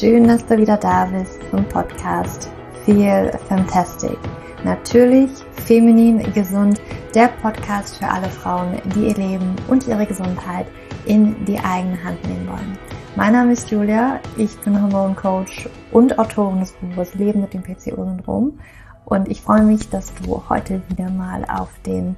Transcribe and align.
Schön, 0.00 0.28
dass 0.28 0.46
du 0.46 0.56
wieder 0.56 0.78
da 0.78 1.04
bist 1.04 1.38
zum 1.50 1.62
Podcast 1.66 2.50
Feel 2.86 3.30
Fantastic. 3.50 4.16
Natürlich 4.64 5.30
feminin 5.66 6.22
gesund, 6.32 6.80
der 7.14 7.28
Podcast 7.42 7.98
für 7.98 8.08
alle 8.08 8.30
Frauen, 8.30 8.80
die 8.94 9.08
ihr 9.08 9.14
Leben 9.14 9.54
und 9.68 9.86
ihre 9.86 10.06
Gesundheit 10.06 10.66
in 11.04 11.44
die 11.44 11.58
eigene 11.58 12.02
Hand 12.02 12.26
nehmen 12.26 12.48
wollen. 12.48 12.78
Mein 13.14 13.34
Name 13.34 13.52
ist 13.52 13.70
Julia, 13.70 14.20
ich 14.38 14.58
bin 14.60 14.80
Hormoncoach 14.80 15.68
und 15.92 16.18
Autorin 16.18 16.60
des 16.60 16.72
Buches 16.72 17.14
Leben 17.16 17.42
mit 17.42 17.52
dem 17.52 17.62
PCO-Syndrom 17.62 18.58
und 19.04 19.28
ich 19.28 19.42
freue 19.42 19.64
mich, 19.64 19.90
dass 19.90 20.14
du 20.14 20.42
heute 20.48 20.80
wieder 20.88 21.10
mal 21.10 21.44
auf 21.44 21.78
den 21.84 22.16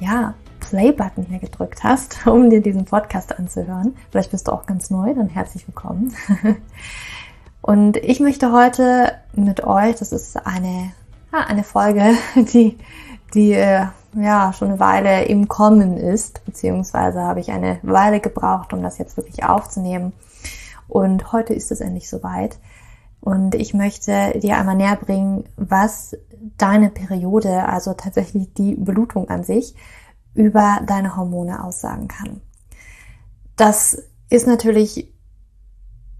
ja, 0.00 0.34
Play-Button 0.72 1.26
hier 1.28 1.38
gedrückt 1.38 1.84
hast, 1.84 2.26
um 2.26 2.48
dir 2.48 2.62
diesen 2.62 2.86
Podcast 2.86 3.38
anzuhören. 3.38 3.94
Vielleicht 4.10 4.30
bist 4.30 4.48
du 4.48 4.52
auch 4.52 4.64
ganz 4.64 4.88
neu, 4.88 5.12
dann 5.12 5.28
herzlich 5.28 5.68
willkommen. 5.68 6.14
Und 7.60 7.98
ich 7.98 8.20
möchte 8.20 8.52
heute 8.52 9.12
mit 9.34 9.64
euch, 9.64 9.96
das 9.96 10.12
ist 10.12 10.46
eine, 10.46 10.92
eine 11.30 11.62
Folge, 11.62 12.14
die, 12.54 12.78
die 13.34 13.52
äh, 13.52 13.84
ja 14.14 14.54
schon 14.54 14.68
eine 14.68 14.80
Weile 14.80 15.26
im 15.26 15.46
Kommen 15.46 15.98
ist, 15.98 16.42
beziehungsweise 16.46 17.20
habe 17.20 17.40
ich 17.40 17.52
eine 17.52 17.78
Weile 17.82 18.20
gebraucht, 18.20 18.72
um 18.72 18.82
das 18.82 18.96
jetzt 18.96 19.18
wirklich 19.18 19.44
aufzunehmen. 19.44 20.14
Und 20.88 21.32
heute 21.34 21.52
ist 21.52 21.70
es 21.70 21.82
endlich 21.82 22.08
soweit. 22.08 22.56
Und 23.20 23.54
ich 23.54 23.74
möchte 23.74 24.38
dir 24.38 24.56
einmal 24.56 24.76
näher 24.76 24.96
bringen, 24.96 25.44
was 25.56 26.16
deine 26.56 26.88
Periode, 26.88 27.68
also 27.68 27.92
tatsächlich 27.92 28.54
die 28.54 28.74
Blutung 28.74 29.28
an 29.28 29.44
sich, 29.44 29.74
über 30.34 30.80
deine 30.86 31.16
Hormone 31.16 31.62
aussagen 31.62 32.08
kann. 32.08 32.40
Das 33.56 33.96
ist 34.30 34.46
natürlich, 34.46 35.12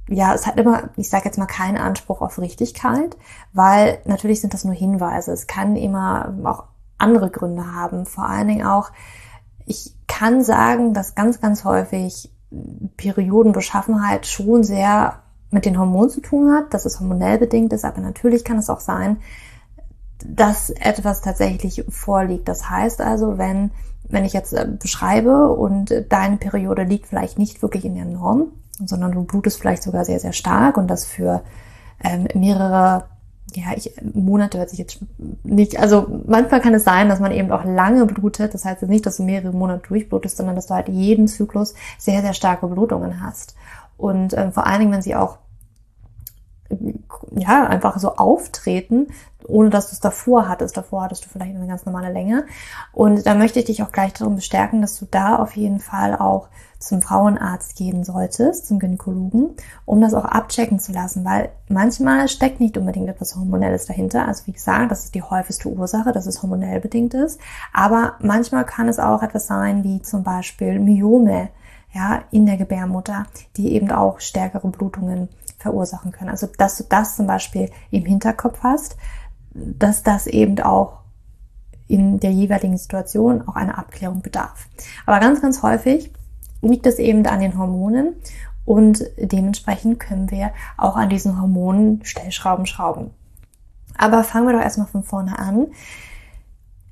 ja, 0.09 0.35
es 0.35 0.47
hat 0.47 0.59
immer, 0.59 0.91
ich 0.97 1.09
sage 1.09 1.25
jetzt 1.25 1.39
mal, 1.39 1.47
keinen 1.47 1.79
Anspruch 1.79 2.21
auf 2.21 2.39
Richtigkeit, 2.39 3.17
weil 3.53 3.99
natürlich 4.05 4.41
sind 4.41 4.55
das 4.55 4.65
nur 4.65 4.75
Hinweise. 4.75 5.33
Es 5.33 5.47
kann 5.47 5.77
immer 5.77 6.35
auch 6.45 6.65
andere 6.99 7.31
Gründe 7.31 7.73
haben. 7.75 8.07
Vor 8.07 8.27
allen 8.27 8.49
Dingen 8.49 8.67
auch, 8.67 8.91
ich 9.67 9.97
kann 10.07 10.45
sagen, 10.45 10.93
dass 10.93 11.15
ganz, 11.15 11.41
ganz 11.41 11.65
häufig 11.65 12.31
Periodenbeschaffenheit 12.97 14.27
schon 14.27 14.63
sehr 14.63 15.23
mit 15.51 15.65
den 15.65 15.79
Hormonen 15.79 16.11
zu 16.11 16.21
tun 16.21 16.53
hat, 16.53 16.75
dass 16.75 16.85
es 16.85 17.01
hormonell 17.01 17.39
bedingt 17.39 17.73
ist, 17.73 17.85
aber 17.85 18.01
natürlich 18.01 18.45
kann 18.45 18.59
es 18.59 18.71
auch 18.71 18.81
sein, 18.81 19.19
dass 20.25 20.71
etwas 20.71 21.21
tatsächlich 21.21 21.85
vorliegt. 21.89 22.49
Das 22.49 22.71
heißt 22.71 23.01
also, 23.01 23.39
wenn 23.39 23.71
wenn 24.13 24.25
ich 24.25 24.33
jetzt 24.33 24.53
äh, 24.53 24.67
beschreibe 24.79 25.49
und 25.49 25.93
deine 26.09 26.37
Periode 26.37 26.85
liegt 26.85 27.07
vielleicht 27.07 27.39
nicht 27.39 27.63
wirklich 27.63 27.85
in 27.85 27.95
der 27.95 28.05
Norm, 28.05 28.53
sondern 28.85 29.13
du 29.13 29.25
blutest 29.25 29.59
vielleicht 29.61 29.83
sogar 29.83 30.05
sehr, 30.05 30.21
sehr 30.21 30.33
stark 30.33 30.77
und 30.77 30.89
das 30.89 31.05
für 31.05 31.43
ähm, 32.05 32.29
mehrere 32.35 33.05
ja, 33.55 33.73
ich, 33.77 33.93
Monate 34.15 34.59
hört 34.59 34.71
sich 34.71 34.79
jetzt 34.79 34.99
nicht, 35.43 35.79
also 35.79 36.07
manchmal 36.27 36.61
kann 36.61 36.75
es 36.75 36.85
sein, 36.85 37.09
dass 37.09 37.21
man 37.21 37.33
eben 37.33 37.53
auch 37.53 37.65
lange 37.65 38.07
blutet. 38.07 38.55
Das 38.55 38.65
heißt 38.65 38.81
jetzt 38.81 38.91
nicht, 38.91 39.05
dass 39.05 39.19
du 39.19 39.25
mehrere 39.25 39.53
Monate 39.53 39.89
durchblutest, 39.89 40.39
sondern 40.39 40.57
dass 40.57 40.69
du 40.69 40.75
halt 40.75 40.89
jeden 40.89 41.29
Zyklus 41.29 41.75
sehr, 41.99 42.23
sehr 42.23 42.33
starke 42.33 42.67
Blutungen 42.67 43.23
hast. 43.23 43.55
Und 43.97 44.35
ähm, 44.37 44.53
vor 44.53 44.67
allen 44.67 44.81
Dingen, 44.81 44.93
wenn 44.93 45.03
sie 45.03 45.15
auch 45.15 45.39
ja, 47.31 47.67
einfach 47.67 47.99
so 47.99 48.17
auftreten, 48.17 49.09
ohne 49.47 49.71
dass 49.71 49.89
du 49.89 49.95
es 49.95 50.01
davor 50.01 50.49
hattest. 50.49 50.77
Davor 50.77 51.03
hattest 51.03 51.25
du 51.25 51.29
vielleicht 51.29 51.57
eine 51.57 51.67
ganz 51.67 51.85
normale 51.85 52.13
Länge. 52.13 52.45
Und 52.93 53.27
da 53.27 53.35
möchte 53.35 53.59
ich 53.59 53.67
dich 53.67 53.83
auch 53.83 53.93
gleich 53.93 54.13
darum 54.13 54.37
bestärken, 54.37 54.81
dass 54.81 54.99
du 54.99 55.07
da 55.11 55.37
auf 55.37 55.57
jeden 55.57 55.81
Fall 55.81 56.17
auch 56.17 56.49
zum 56.79 57.01
Frauenarzt 57.01 57.77
gehen 57.77 58.05
solltest, 58.05 58.67
zum 58.67 58.79
Gynäkologen, 58.79 59.51
um 59.85 60.01
das 60.01 60.15
auch 60.15 60.25
abchecken 60.25 60.81
zu 60.81 60.93
lassen, 60.93 61.25
weil 61.25 61.51
manchmal 61.69 62.29
steckt 62.29 62.61
nicht 62.61 62.77
unbedingt 62.77 63.09
etwas 63.09 63.37
Hormonelles 63.37 63.87
dahinter. 63.87 64.27
Also 64.27 64.47
wie 64.47 64.53
gesagt, 64.53 64.91
das 64.91 65.05
ist 65.05 65.15
die 65.15 65.23
häufigste 65.23 65.69
Ursache, 65.69 66.13
dass 66.13 66.27
es 66.27 66.43
hormonell 66.43 66.81
bedingt 66.81 67.15
ist. 67.15 67.41
Aber 67.73 68.15
manchmal 68.21 68.65
kann 68.65 68.89
es 68.89 68.99
auch 68.99 69.23
etwas 69.23 69.47
sein, 69.47 69.85
wie 69.85 70.03
zum 70.03 70.25
Beispiel 70.25 70.81
Myome, 70.81 71.51
ja, 71.95 72.23
in 72.31 72.47
der 72.47 72.57
Gebärmutter, 72.57 73.27
die 73.57 73.75
eben 73.75 73.91
auch 73.91 74.19
stärkere 74.19 74.69
Blutungen 74.69 75.29
verursachen 75.63 76.13
können. 76.13 76.31
Also, 76.31 76.49
dass 76.59 76.77
du 76.77 76.85
das 76.85 77.17
zum 77.17 77.27
Beispiel 77.27 77.71
im 77.91 78.05
Hinterkopf 78.05 78.59
hast, 78.63 78.97
dass 79.55 80.03
das 80.03 80.27
eben 80.27 80.61
auch 80.61 81.01
in 81.89 82.21
der 82.21 82.33
jeweiligen 82.33 82.79
Situation 82.79 83.47
auch 83.47 83.57
eine 83.57 83.77
Abklärung 83.77 84.23
bedarf. 84.23 84.69
Aber 85.07 85.21
ganz, 85.21 85.41
ganz 85.43 85.63
häufig 85.63 86.13
liegt 86.63 86.87
es 86.87 86.99
eben 86.99 87.27
an 87.27 87.41
den 87.41 87.59
Hormonen 87.59 88.15
und 88.65 89.05
dementsprechend 89.19 89.99
können 90.01 90.31
wir 90.31 90.53
auch 90.77 90.97
an 90.97 91.11
diesen 91.11 91.41
Hormonen 91.41 92.05
Stellschrauben 92.05 92.67
schrauben. 92.67 93.11
Aber 93.99 94.25
fangen 94.25 94.47
wir 94.47 94.55
doch 94.55 94.63
erstmal 94.63 94.87
von 94.87 95.03
vorne 95.03 95.39
an. 95.39 95.67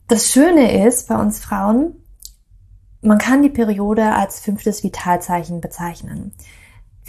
Das 0.09 0.31
Schöne 0.31 0.85
ist 0.85 1.09
bei 1.09 1.17
uns 1.17 1.39
Frauen, 1.39 1.95
man 3.01 3.19
kann 3.19 3.43
die 3.43 3.49
Periode 3.49 4.13
als 4.13 4.41
fünftes 4.41 4.83
Vitalzeichen 4.85 5.61
bezeichnen. 5.61 6.33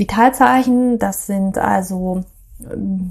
Vitalzeichen, 0.02 0.98
das 0.98 1.28
sind 1.28 1.60
also 1.60 2.24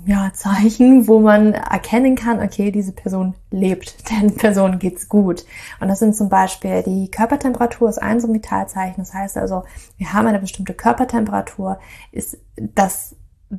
ja, 0.07 0.33
Zeichen, 0.33 1.07
wo 1.07 1.21
man 1.21 1.55
erkennen 1.55 2.17
kann, 2.17 2.43
okay, 2.43 2.73
diese 2.73 2.91
Person 2.91 3.35
lebt, 3.53 4.11
der 4.11 4.29
Person 4.31 4.81
geht's 4.81 5.09
gut. 5.09 5.45
Und 5.81 5.87
das 5.87 6.01
sind 6.01 6.17
zum 6.17 6.29
Beispiel 6.29 6.83
die 6.83 7.09
Körpertemperatur 7.09 7.89
ist 7.89 8.03
ein 8.03 8.21
so 8.21 8.27
ein 8.27 8.35
Vitalzeichen. 8.35 8.97
Das 8.99 9.15
heißt 9.15 9.37
also, 9.37 9.63
wir 9.99 10.13
haben 10.13 10.27
eine 10.27 10.41
bestimmte 10.41 10.75
Körpertemperatur, 10.75 11.79
ist 12.11 12.39
das 12.75 13.15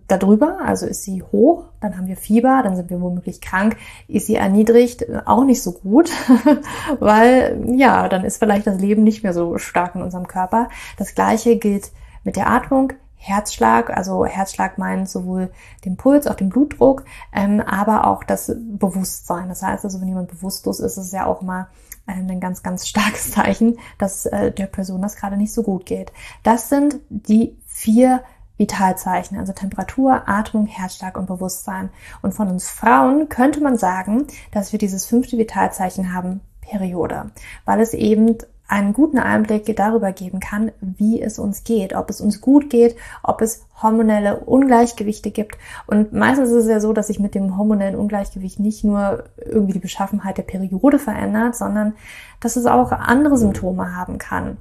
darüber, 0.07 0.59
also 0.65 0.85
ist 0.85 1.03
sie 1.03 1.23
hoch, 1.23 1.65
dann 1.79 1.97
haben 1.97 2.07
wir 2.07 2.17
Fieber, 2.17 2.61
dann 2.63 2.75
sind 2.75 2.89
wir 2.89 2.99
womöglich 2.99 3.39
krank, 3.39 3.77
ist 4.09 4.27
sie 4.27 4.35
erniedrigt, 4.35 5.05
auch 5.25 5.45
nicht 5.45 5.61
so 5.61 5.71
gut, 5.71 6.09
weil 6.99 7.63
ja, 7.75 8.09
dann 8.09 8.25
ist 8.25 8.39
vielleicht 8.39 8.67
das 8.67 8.79
Leben 8.79 9.03
nicht 9.03 9.23
mehr 9.23 9.33
so 9.33 9.57
stark 9.57 9.95
in 9.95 10.01
unserem 10.01 10.27
Körper. 10.27 10.67
Das 10.97 11.15
gleiche 11.15 11.57
gilt 11.57 11.91
mit 12.23 12.35
der 12.35 12.49
Atmung. 12.49 12.93
Herzschlag, 13.23 13.91
also 13.95 14.25
Herzschlag 14.25 14.79
meint 14.79 15.07
sowohl 15.07 15.51
den 15.85 15.95
Puls, 15.95 16.25
auch 16.25 16.33
den 16.33 16.49
Blutdruck, 16.49 17.05
ähm, 17.31 17.61
aber 17.61 18.07
auch 18.07 18.23
das 18.23 18.51
Bewusstsein. 18.57 19.47
Das 19.47 19.61
heißt 19.61 19.85
also, 19.85 20.01
wenn 20.01 20.07
jemand 20.07 20.31
bewusstlos 20.31 20.79
ist, 20.79 20.97
ist 20.97 21.05
es 21.05 21.11
ja 21.11 21.27
auch 21.27 21.43
mal 21.43 21.67
ähm, 22.07 22.27
ein 22.31 22.39
ganz, 22.39 22.63
ganz 22.63 22.87
starkes 22.87 23.29
Zeichen, 23.31 23.77
dass 23.99 24.25
äh, 24.25 24.51
der 24.51 24.65
Person 24.65 25.03
das 25.03 25.15
gerade 25.15 25.37
nicht 25.37 25.53
so 25.53 25.61
gut 25.61 25.85
geht. 25.85 26.11
Das 26.41 26.69
sind 26.69 26.99
die 27.09 27.55
vier 27.67 28.23
Vitalzeichen, 28.57 29.37
also 29.37 29.53
Temperatur, 29.53 30.23
Atmung, 30.27 30.65
Herzschlag 30.65 31.15
und 31.15 31.27
Bewusstsein. 31.27 31.91
Und 32.23 32.33
von 32.33 32.47
uns 32.47 32.69
Frauen 32.69 33.29
könnte 33.29 33.61
man 33.61 33.77
sagen, 33.77 34.25
dass 34.51 34.71
wir 34.71 34.79
dieses 34.79 35.05
fünfte 35.05 35.37
Vitalzeichen 35.37 36.11
haben, 36.11 36.41
Periode, 36.61 37.31
weil 37.65 37.81
es 37.81 37.93
eben 37.93 38.37
einen 38.71 38.93
guten 38.93 39.19
Einblick 39.19 39.75
darüber 39.75 40.13
geben 40.13 40.39
kann, 40.39 40.71
wie 40.79 41.21
es 41.21 41.39
uns 41.39 41.65
geht, 41.65 41.93
ob 41.93 42.09
es 42.09 42.21
uns 42.21 42.39
gut 42.39 42.69
geht, 42.69 42.95
ob 43.21 43.41
es 43.41 43.65
hormonelle 43.81 44.39
Ungleichgewichte 44.39 45.29
gibt. 45.29 45.57
Und 45.87 46.13
meistens 46.13 46.49
ist 46.49 46.63
es 46.63 46.69
ja 46.69 46.79
so, 46.79 46.93
dass 46.93 47.07
sich 47.07 47.19
mit 47.19 47.35
dem 47.35 47.57
hormonellen 47.57 47.97
Ungleichgewicht 47.97 48.61
nicht 48.61 48.85
nur 48.85 49.25
irgendwie 49.37 49.73
die 49.73 49.79
Beschaffenheit 49.79 50.37
der 50.37 50.43
Periode 50.43 50.99
verändert, 50.99 51.57
sondern 51.57 51.95
dass 52.39 52.55
es 52.55 52.65
auch 52.65 52.93
andere 52.93 53.37
Symptome 53.37 53.93
haben 53.93 54.17
kann. 54.17 54.57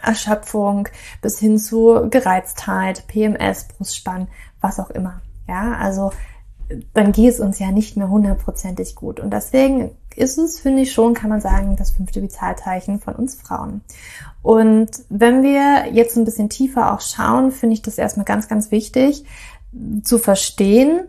Erschöpfung 0.00 0.88
bis 1.20 1.40
hin 1.40 1.58
zu 1.58 2.08
Gereiztheit, 2.08 3.08
PMS, 3.08 3.66
Brustspann, 3.68 4.28
was 4.60 4.78
auch 4.78 4.90
immer. 4.90 5.20
Ja, 5.48 5.72
also 5.72 6.12
dann 6.94 7.10
geht 7.10 7.32
es 7.32 7.40
uns 7.40 7.58
ja 7.58 7.72
nicht 7.72 7.96
mehr 7.96 8.08
hundertprozentig 8.08 8.94
gut. 8.94 9.18
Und 9.18 9.32
deswegen 9.32 9.90
ist 10.16 10.38
es, 10.38 10.58
finde 10.58 10.82
ich 10.82 10.92
schon, 10.92 11.14
kann 11.14 11.30
man 11.30 11.40
sagen, 11.40 11.76
das 11.76 11.90
fünfte 11.90 12.22
Vitalzeichen 12.22 13.00
von 13.00 13.14
uns 13.14 13.34
Frauen. 13.34 13.82
Und 14.42 14.90
wenn 15.08 15.42
wir 15.42 15.92
jetzt 15.92 16.16
ein 16.16 16.24
bisschen 16.24 16.48
tiefer 16.48 16.92
auch 16.92 17.00
schauen, 17.00 17.50
finde 17.50 17.74
ich 17.74 17.82
das 17.82 17.98
erstmal 17.98 18.24
ganz, 18.24 18.48
ganz 18.48 18.70
wichtig 18.70 19.24
zu 20.02 20.18
verstehen, 20.18 21.00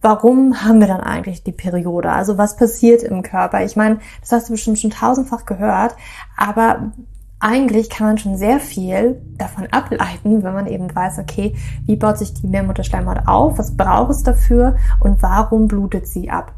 warum 0.00 0.62
haben 0.62 0.80
wir 0.80 0.86
dann 0.86 1.00
eigentlich 1.00 1.42
die 1.42 1.52
Periode? 1.52 2.10
Also 2.10 2.36
was 2.38 2.56
passiert 2.56 3.02
im 3.02 3.22
Körper? 3.22 3.64
Ich 3.64 3.76
meine, 3.76 4.00
das 4.20 4.32
hast 4.32 4.48
du 4.48 4.52
bestimmt 4.52 4.78
schon 4.78 4.90
tausendfach 4.90 5.46
gehört, 5.46 5.94
aber 6.36 6.92
eigentlich 7.38 7.90
kann 7.90 8.06
man 8.06 8.18
schon 8.18 8.36
sehr 8.36 8.60
viel 8.60 9.20
davon 9.36 9.66
ableiten, 9.70 10.42
wenn 10.42 10.54
man 10.54 10.66
eben 10.66 10.94
weiß, 10.94 11.18
okay, 11.18 11.54
wie 11.84 11.96
baut 11.96 12.18
sich 12.18 12.34
die 12.34 12.46
Mehrmutterschleimhaut 12.46 13.26
auf, 13.26 13.58
was 13.58 13.76
braucht 13.76 14.10
es 14.10 14.22
dafür 14.22 14.76
und 15.00 15.22
warum 15.22 15.68
blutet 15.68 16.06
sie 16.06 16.30
ab. 16.30 16.52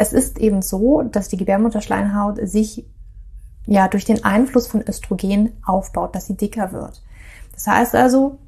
Es 0.00 0.14
ist 0.14 0.38
eben 0.38 0.62
so, 0.62 1.02
dass 1.02 1.28
die 1.28 1.36
Gebärmutterschleimhaut 1.36 2.38
sich 2.48 2.86
ja 3.66 3.86
durch 3.86 4.06
den 4.06 4.24
Einfluss 4.24 4.66
von 4.66 4.80
Östrogen 4.80 5.52
aufbaut, 5.62 6.14
dass 6.14 6.26
sie 6.26 6.38
dicker 6.38 6.72
wird. 6.72 7.02
Das 7.52 7.66
heißt 7.66 7.94
also, 7.94 8.38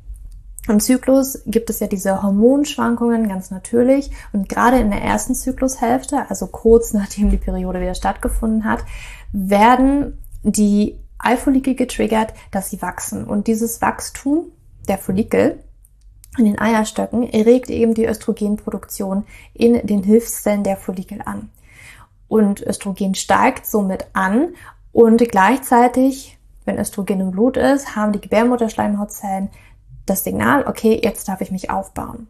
im 0.66 0.80
Zyklus 0.80 1.42
gibt 1.44 1.68
es 1.68 1.80
ja 1.80 1.88
diese 1.88 2.22
Hormonschwankungen 2.22 3.28
ganz 3.28 3.50
natürlich 3.50 4.10
und 4.32 4.48
gerade 4.48 4.78
in 4.78 4.90
der 4.90 5.02
ersten 5.02 5.34
Zyklushälfte, 5.34 6.24
also 6.30 6.46
kurz 6.46 6.94
nachdem 6.94 7.28
die 7.28 7.36
Periode 7.36 7.82
wieder 7.82 7.94
stattgefunden 7.94 8.64
hat, 8.64 8.82
werden 9.30 10.16
die 10.42 10.98
Eifollikel 11.18 11.74
getriggert, 11.74 12.32
dass 12.50 12.70
sie 12.70 12.80
wachsen. 12.80 13.24
Und 13.24 13.46
dieses 13.46 13.82
Wachstum 13.82 14.46
der 14.88 14.96
Follikel 14.96 15.62
in 16.38 16.46
den 16.46 16.58
Eierstöcken 16.58 17.24
regt 17.24 17.70
eben 17.70 17.94
die 17.94 18.06
Östrogenproduktion 18.06 19.24
in 19.54 19.86
den 19.86 20.02
Hilfszellen 20.02 20.64
der 20.64 20.76
Follikel 20.76 21.20
an. 21.24 21.50
Und 22.28 22.62
Östrogen 22.62 23.14
steigt 23.14 23.66
somit 23.66 24.06
an 24.14 24.54
und 24.92 25.18
gleichzeitig, 25.28 26.38
wenn 26.64 26.78
Östrogen 26.78 27.20
im 27.20 27.30
Blut 27.32 27.56
ist, 27.56 27.94
haben 27.96 28.12
die 28.12 28.20
Gebärmutterschleimhautzellen 28.20 29.50
das 30.06 30.24
Signal, 30.24 30.66
okay, 30.66 31.00
jetzt 31.02 31.28
darf 31.28 31.40
ich 31.40 31.50
mich 31.50 31.70
aufbauen. 31.70 32.28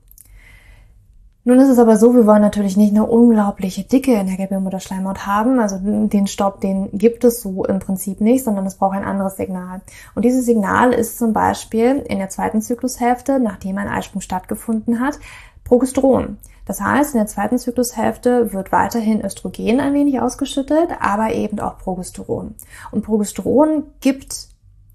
Nun 1.45 1.59
ist 1.59 1.71
es 1.71 1.79
aber 1.81 1.97
so, 1.97 2.15
wir 2.15 2.25
wollen 2.25 2.41
natürlich 2.41 2.77
nicht 2.77 2.93
eine 2.93 3.05
unglaubliche 3.05 3.83
Dicke 3.83 4.15
in 4.15 4.29
der 4.29 4.37
Gebärmutterschleimhaut 4.37 5.27
haben. 5.27 5.59
Also 5.59 5.79
den 5.83 6.29
Stopp, 6.29 6.61
den 6.61 6.91
gibt 6.93 7.25
es 7.25 7.43
so 7.43 7.65
im 7.65 7.81
Prinzip 7.81 8.21
nicht, 8.21 8.45
sondern 8.45 8.65
es 8.65 8.77
braucht 8.77 8.97
ein 8.97 9.05
anderes 9.05 9.37
Signal. 9.37 9.81
Und 10.15 10.25
dieses 10.25 10.47
Signal 10.47 10.93
ist 10.93 11.19
zum 11.19 11.33
Beispiel 11.33 12.05
in 12.09 12.19
der 12.19 12.29
zweiten 12.29 12.63
Zyklushälfte, 12.63 13.41
nachdem 13.41 13.79
ein 13.79 13.89
Eisprung 13.89 14.21
stattgefunden 14.21 15.01
hat, 15.01 15.19
Progesteron. 15.65 16.39
Das 16.65 16.81
heißt, 16.81 17.15
in 17.15 17.19
der 17.19 17.27
zweiten 17.27 17.59
Zyklushälfte 17.59 18.53
wird 18.53 18.71
weiterhin 18.71 19.25
Östrogen 19.25 19.81
ein 19.81 19.95
wenig 19.95 20.21
ausgeschüttet, 20.21 20.91
aber 21.01 21.33
eben 21.33 21.59
auch 21.59 21.79
Progesteron. 21.79 22.55
Und 22.93 23.03
Progesteron 23.03 23.85
gibt 24.01 24.49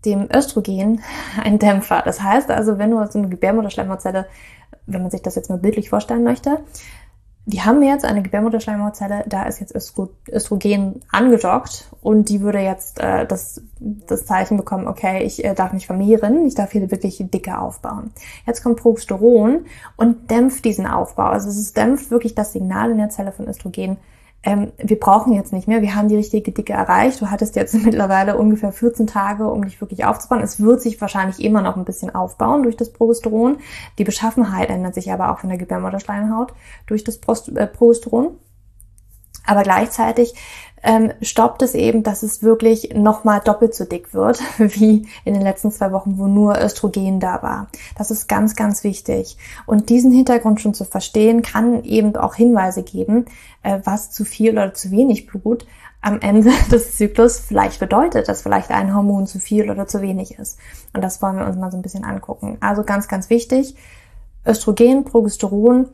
dem 0.05 0.29
Östrogen 0.33 1.01
einen 1.43 1.59
Dämpfer. 1.59 2.01
Das 2.05 2.21
heißt 2.21 2.49
also, 2.51 2.77
wenn 2.77 2.91
du 2.91 3.05
so 3.07 3.19
eine 3.19 3.27
Gebärmutterschleimhautzelle 3.27 4.27
wenn 4.87 5.01
man 5.01 5.11
sich 5.11 5.21
das 5.21 5.35
jetzt 5.35 5.49
mal 5.49 5.59
bildlich 5.59 5.89
vorstellen 5.89 6.23
möchte, 6.23 6.59
die 7.49 7.61
haben 7.61 7.81
jetzt 7.81 8.03
eine 8.03 8.21
Gebärmutterschleimhautzelle, 8.21 9.23
da 9.25 9.43
ist 9.43 9.61
jetzt 9.61 9.73
Östrogen 9.73 11.01
angedockt 11.13 11.89
und 12.01 12.27
die 12.27 12.41
würde 12.41 12.59
jetzt 12.59 12.99
äh, 12.99 13.25
das, 13.25 13.61
das 13.79 14.25
Zeichen 14.25 14.57
bekommen, 14.57 14.85
okay, 14.85 15.23
ich 15.23 15.45
äh, 15.45 15.53
darf 15.53 15.71
mich 15.71 15.85
vermehren, 15.85 16.45
ich 16.45 16.55
darf 16.55 16.73
hier 16.73 16.91
wirklich 16.91 17.23
dicke 17.31 17.57
aufbauen. 17.57 18.11
Jetzt 18.45 18.63
kommt 18.63 18.81
Progesteron 18.81 19.65
und 19.95 20.29
dämpft 20.29 20.65
diesen 20.65 20.85
Aufbau. 20.85 21.27
Also 21.27 21.47
es 21.47 21.71
dämpft 21.71 22.11
wirklich 22.11 22.35
das 22.35 22.51
Signal 22.51 22.91
in 22.91 22.97
der 22.97 23.11
Zelle 23.11 23.31
von 23.31 23.47
Östrogen 23.47 23.95
ähm, 24.43 24.71
wir 24.77 24.99
brauchen 24.99 25.33
jetzt 25.33 25.51
nicht 25.51 25.67
mehr, 25.67 25.81
wir 25.81 25.95
haben 25.95 26.07
die 26.07 26.15
richtige 26.15 26.51
Dicke 26.51 26.73
erreicht. 26.73 27.21
Du 27.21 27.29
hattest 27.29 27.55
jetzt 27.55 27.73
mittlerweile 27.85 28.37
ungefähr 28.37 28.71
14 28.71 29.07
Tage, 29.07 29.47
um 29.47 29.63
dich 29.63 29.81
wirklich 29.81 30.05
aufzubauen. 30.05 30.41
Es 30.41 30.59
wird 30.61 30.81
sich 30.81 30.99
wahrscheinlich 31.01 31.43
immer 31.43 31.61
noch 31.61 31.75
ein 31.75 31.85
bisschen 31.85 32.13
aufbauen 32.13 32.63
durch 32.63 32.77
das 32.77 32.93
Progesteron. 32.93 33.57
Die 33.97 34.03
Beschaffenheit 34.03 34.69
ändert 34.69 34.95
sich 34.95 35.11
aber 35.11 35.31
auch 35.31 35.39
von 35.39 35.49
der 35.49 35.57
Gebärmutterschleimhaut 35.57 36.53
durch 36.85 37.03
das 37.03 37.19
äh, 37.55 37.67
Progesteron. 37.67 38.37
Aber 39.45 39.63
gleichzeitig 39.63 40.33
ähm, 40.87 41.11
stoppt 41.21 41.61
es 41.63 41.75
eben, 41.75 42.01
dass 42.01 42.23
es 42.23 42.41
wirklich 42.41 42.93
nochmal 42.95 43.41
doppelt 43.43 43.75
so 43.75 43.83
dick 43.83 44.13
wird, 44.13 44.39
wie 44.57 45.05
in 45.25 45.33
den 45.33 45.43
letzten 45.43 45.69
zwei 45.69 45.91
Wochen, 45.91 46.17
wo 46.17 46.27
nur 46.27 46.57
Östrogen 46.57 47.19
da 47.19 47.43
war. 47.43 47.67
Das 47.97 48.09
ist 48.09 48.29
ganz, 48.29 48.55
ganz 48.55 48.85
wichtig. 48.85 49.37
Und 49.65 49.89
diesen 49.89 50.13
Hintergrund 50.13 50.61
schon 50.61 50.73
zu 50.73 50.85
verstehen, 50.85 51.41
kann 51.41 51.83
eben 51.83 52.15
auch 52.15 52.35
Hinweise 52.35 52.83
geben, 52.83 53.25
äh, 53.63 53.79
was 53.83 54.11
zu 54.11 54.23
viel 54.23 54.53
oder 54.53 54.73
zu 54.73 54.89
wenig 54.89 55.27
Blut 55.27 55.67
am 55.99 56.21
Ende 56.21 56.51
des 56.71 56.95
Zyklus 56.95 57.37
vielleicht 57.37 57.81
bedeutet, 57.81 58.29
dass 58.29 58.41
vielleicht 58.41 58.71
ein 58.71 58.95
Hormon 58.95 59.27
zu 59.27 59.39
viel 59.39 59.69
oder 59.69 59.87
zu 59.87 60.01
wenig 60.01 60.39
ist. 60.39 60.57
Und 60.93 61.03
das 61.03 61.21
wollen 61.21 61.37
wir 61.37 61.47
uns 61.47 61.57
mal 61.57 61.69
so 61.69 61.75
ein 61.75 61.83
bisschen 61.83 62.05
angucken. 62.05 62.59
Also 62.61 62.83
ganz, 62.83 63.09
ganz 63.09 63.29
wichtig. 63.29 63.75
Östrogen, 64.45 65.03
Progesteron 65.03 65.89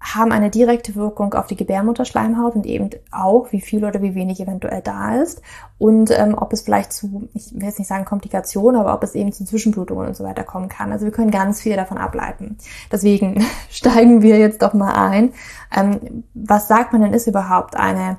haben 0.00 0.32
eine 0.32 0.50
direkte 0.50 0.94
Wirkung 0.94 1.34
auf 1.34 1.46
die 1.46 1.56
Gebärmutterschleimhaut 1.56 2.54
und 2.54 2.66
eben 2.66 2.90
auch, 3.10 3.50
wie 3.50 3.60
viel 3.60 3.84
oder 3.84 4.00
wie 4.00 4.14
wenig 4.14 4.40
eventuell 4.40 4.80
da 4.80 5.16
ist 5.16 5.42
und 5.78 6.10
ähm, 6.10 6.34
ob 6.36 6.52
es 6.52 6.62
vielleicht 6.62 6.92
zu, 6.92 7.28
ich 7.34 7.52
will 7.52 7.64
jetzt 7.64 7.78
nicht 7.78 7.88
sagen 7.88 8.04
Komplikationen, 8.04 8.80
aber 8.80 8.94
ob 8.94 9.02
es 9.02 9.14
eben 9.14 9.32
zu 9.32 9.44
Zwischenblutungen 9.44 10.08
und 10.08 10.16
so 10.16 10.24
weiter 10.24 10.44
kommen 10.44 10.68
kann. 10.68 10.92
Also 10.92 11.04
wir 11.04 11.12
können 11.12 11.30
ganz 11.30 11.60
viel 11.60 11.76
davon 11.76 11.98
ableiten. 11.98 12.58
Deswegen 12.92 13.44
steigen 13.70 14.22
wir 14.22 14.38
jetzt 14.38 14.62
doch 14.62 14.72
mal 14.72 14.92
ein. 14.92 15.32
Ähm, 15.76 16.24
was 16.34 16.68
sagt 16.68 16.92
man 16.92 17.02
denn 17.02 17.12
ist 17.12 17.26
überhaupt 17.26 17.76
eine 17.76 18.18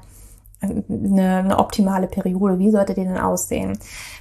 eine, 0.61 1.37
eine 1.37 1.59
optimale 1.59 2.07
Periode? 2.07 2.59
Wie 2.59 2.71
sollte 2.71 2.93
die 2.93 3.03
denn 3.03 3.17
aussehen? 3.17 3.77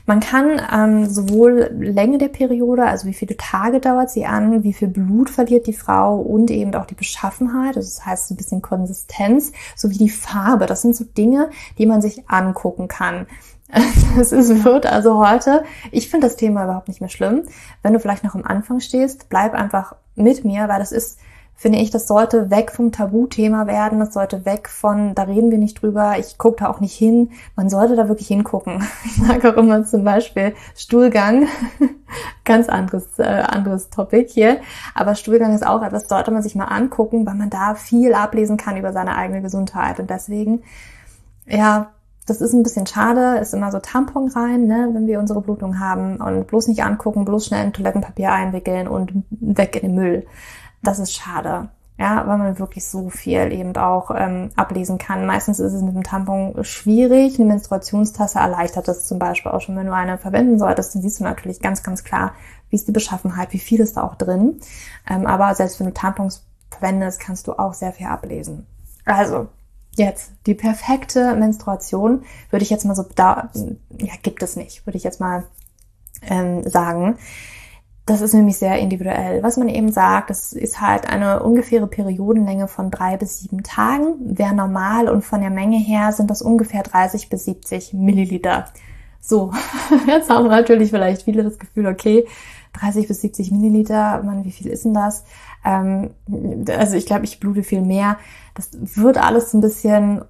Man 0.06 0.20
kann 0.20 0.60
ähm, 0.72 1.06
sowohl 1.06 1.70
Länge 1.78 2.18
der 2.18 2.28
Periode, 2.28 2.84
also 2.84 3.06
wie 3.08 3.14
viele 3.14 3.36
Tage 3.36 3.80
dauert 3.80 4.10
sie 4.10 4.26
an, 4.26 4.62
wie 4.62 4.72
viel 4.72 4.88
Blut 4.88 5.30
verliert 5.30 5.66
die 5.66 5.72
Frau 5.72 6.16
und 6.16 6.50
eben 6.50 6.74
auch 6.74 6.86
die 6.86 6.94
Beschaffenheit, 6.94 7.76
also 7.76 7.88
das 7.88 8.06
heißt 8.06 8.30
ein 8.30 8.36
bisschen 8.36 8.62
Konsistenz, 8.62 9.52
sowie 9.76 9.98
die 9.98 10.10
Farbe. 10.10 10.66
Das 10.66 10.82
sind 10.82 10.96
so 10.96 11.04
Dinge, 11.04 11.50
die 11.78 11.86
man 11.86 12.00
sich 12.00 12.28
angucken 12.28 12.88
kann. 12.88 13.26
Es 14.18 14.32
wird 14.32 14.86
also 14.86 15.18
heute, 15.18 15.62
ich 15.90 16.08
finde 16.08 16.26
das 16.26 16.36
Thema 16.36 16.64
überhaupt 16.64 16.88
nicht 16.88 17.00
mehr 17.00 17.10
schlimm. 17.10 17.42
Wenn 17.82 17.92
du 17.92 18.00
vielleicht 18.00 18.24
noch 18.24 18.34
am 18.34 18.44
Anfang 18.44 18.80
stehst, 18.80 19.28
bleib 19.28 19.52
einfach 19.52 19.94
mit 20.14 20.44
mir, 20.44 20.68
weil 20.68 20.78
das 20.78 20.90
ist 20.90 21.18
finde 21.58 21.80
ich, 21.80 21.90
das 21.90 22.06
sollte 22.06 22.50
weg 22.50 22.70
vom 22.70 22.92
Tabuthema 22.92 23.66
werden. 23.66 23.98
Das 23.98 24.14
sollte 24.14 24.44
weg 24.44 24.68
von, 24.68 25.16
da 25.16 25.24
reden 25.24 25.50
wir 25.50 25.58
nicht 25.58 25.82
drüber. 25.82 26.14
Ich 26.16 26.38
gucke 26.38 26.60
da 26.60 26.70
auch 26.70 26.78
nicht 26.78 26.94
hin. 26.94 27.32
Man 27.56 27.68
sollte 27.68 27.96
da 27.96 28.08
wirklich 28.08 28.28
hingucken. 28.28 28.82
Ich 29.04 29.26
sage 29.26 29.50
auch 29.50 29.56
immer 29.56 29.84
zum 29.84 30.04
Beispiel 30.04 30.54
Stuhlgang. 30.76 31.48
Ganz 32.44 32.68
anderes, 32.68 33.18
äh, 33.18 33.24
anderes 33.24 33.90
Topic 33.90 34.28
hier. 34.28 34.60
Aber 34.94 35.16
Stuhlgang 35.16 35.52
ist 35.52 35.66
auch 35.66 35.82
etwas, 35.82 36.08
sollte 36.08 36.30
man 36.30 36.42
sich 36.42 36.54
mal 36.54 36.66
angucken, 36.66 37.26
weil 37.26 37.34
man 37.34 37.50
da 37.50 37.74
viel 37.74 38.14
ablesen 38.14 38.56
kann 38.56 38.76
über 38.76 38.92
seine 38.92 39.16
eigene 39.16 39.42
Gesundheit. 39.42 39.98
Und 39.98 40.08
deswegen, 40.10 40.62
ja, 41.44 41.90
das 42.26 42.40
ist 42.40 42.52
ein 42.52 42.62
bisschen 42.62 42.86
schade, 42.86 43.38
ist 43.38 43.54
immer 43.54 43.72
so 43.72 43.80
Tampon 43.80 44.28
rein, 44.28 44.66
ne, 44.66 44.90
wenn 44.92 45.06
wir 45.06 45.18
unsere 45.18 45.40
Blutung 45.40 45.80
haben 45.80 46.18
und 46.18 46.46
bloß 46.46 46.68
nicht 46.68 46.84
angucken, 46.84 47.24
bloß 47.24 47.46
schnell 47.46 47.64
in 47.64 47.72
Toilettenpapier 47.72 48.30
einwickeln 48.30 48.86
und 48.86 49.24
weg 49.30 49.74
in 49.76 49.88
den 49.88 49.94
Müll. 49.96 50.26
Das 50.82 50.98
ist 50.98 51.14
schade. 51.14 51.70
Ja, 51.98 52.24
weil 52.28 52.38
man 52.38 52.58
wirklich 52.60 52.86
so 52.86 53.10
viel 53.10 53.52
eben 53.52 53.76
auch 53.76 54.12
ähm, 54.16 54.50
ablesen 54.54 54.98
kann. 54.98 55.26
Meistens 55.26 55.58
ist 55.58 55.72
es 55.72 55.82
mit 55.82 55.96
dem 55.96 56.04
Tampon 56.04 56.54
schwierig. 56.62 57.40
Eine 57.40 57.48
Menstruationstasse 57.48 58.38
erleichtert 58.38 58.86
das 58.86 59.08
zum 59.08 59.18
Beispiel 59.18 59.50
auch 59.50 59.60
schon, 59.60 59.76
wenn 59.76 59.86
du 59.86 59.94
eine 59.94 60.16
verwenden 60.16 60.60
solltest. 60.60 60.94
Dann 60.94 61.02
siehst 61.02 61.18
du 61.18 61.24
natürlich 61.24 61.60
ganz, 61.60 61.82
ganz 61.82 62.04
klar, 62.04 62.34
wie 62.70 62.76
ist 62.76 62.86
die 62.86 62.92
Beschaffenheit, 62.92 63.52
wie 63.52 63.58
viel 63.58 63.80
ist 63.80 63.96
da 63.96 64.04
auch 64.04 64.14
drin. 64.14 64.60
Ähm, 65.10 65.26
aber 65.26 65.52
selbst 65.56 65.80
wenn 65.80 65.88
du 65.88 65.92
Tampons 65.92 66.46
verwendest, 66.70 67.18
kannst 67.18 67.48
du 67.48 67.54
auch 67.54 67.74
sehr 67.74 67.92
viel 67.92 68.06
ablesen. 68.06 68.66
Also, 69.04 69.48
jetzt, 69.96 70.30
die 70.46 70.54
perfekte 70.54 71.34
Menstruation 71.34 72.22
würde 72.50 72.62
ich 72.62 72.70
jetzt 72.70 72.84
mal 72.84 72.94
so, 72.94 73.04
da, 73.16 73.50
ja, 73.98 74.12
gibt 74.22 74.42
es 74.44 74.54
nicht, 74.54 74.86
würde 74.86 74.98
ich 74.98 75.04
jetzt 75.04 75.20
mal 75.20 75.44
ähm, 76.22 76.68
sagen. 76.68 77.18
Das 78.08 78.22
ist 78.22 78.32
nämlich 78.32 78.56
sehr 78.56 78.78
individuell. 78.78 79.42
Was 79.42 79.58
man 79.58 79.68
eben 79.68 79.92
sagt, 79.92 80.30
das 80.30 80.54
ist 80.54 80.80
halt 80.80 81.06
eine 81.06 81.42
ungefähre 81.42 81.86
Periodenlänge 81.86 82.66
von 82.66 82.90
drei 82.90 83.18
bis 83.18 83.40
sieben 83.40 83.62
Tagen. 83.62 84.14
Wäre 84.38 84.54
normal 84.54 85.10
und 85.10 85.26
von 85.26 85.42
der 85.42 85.50
Menge 85.50 85.76
her 85.76 86.10
sind 86.12 86.30
das 86.30 86.40
ungefähr 86.40 86.82
30 86.82 87.28
bis 87.28 87.44
70 87.44 87.92
Milliliter. 87.92 88.64
So, 89.20 89.52
jetzt 90.06 90.30
haben 90.30 90.48
natürlich 90.48 90.88
vielleicht 90.88 91.24
viele 91.24 91.44
das 91.44 91.58
Gefühl, 91.58 91.86
okay, 91.86 92.26
30 92.80 93.08
bis 93.08 93.20
70 93.20 93.50
Milliliter, 93.50 94.22
man, 94.22 94.42
wie 94.46 94.52
viel 94.52 94.68
ist 94.68 94.86
denn 94.86 94.94
das? 94.94 95.24
Ähm, 95.62 96.12
also 96.78 96.96
ich 96.96 97.04
glaube, 97.04 97.26
ich 97.26 97.40
blute 97.40 97.62
viel 97.62 97.82
mehr. 97.82 98.16
Das 98.54 98.70
wird 98.96 99.18
alles 99.18 99.52
ein 99.52 99.60
bisschen, 99.60 100.22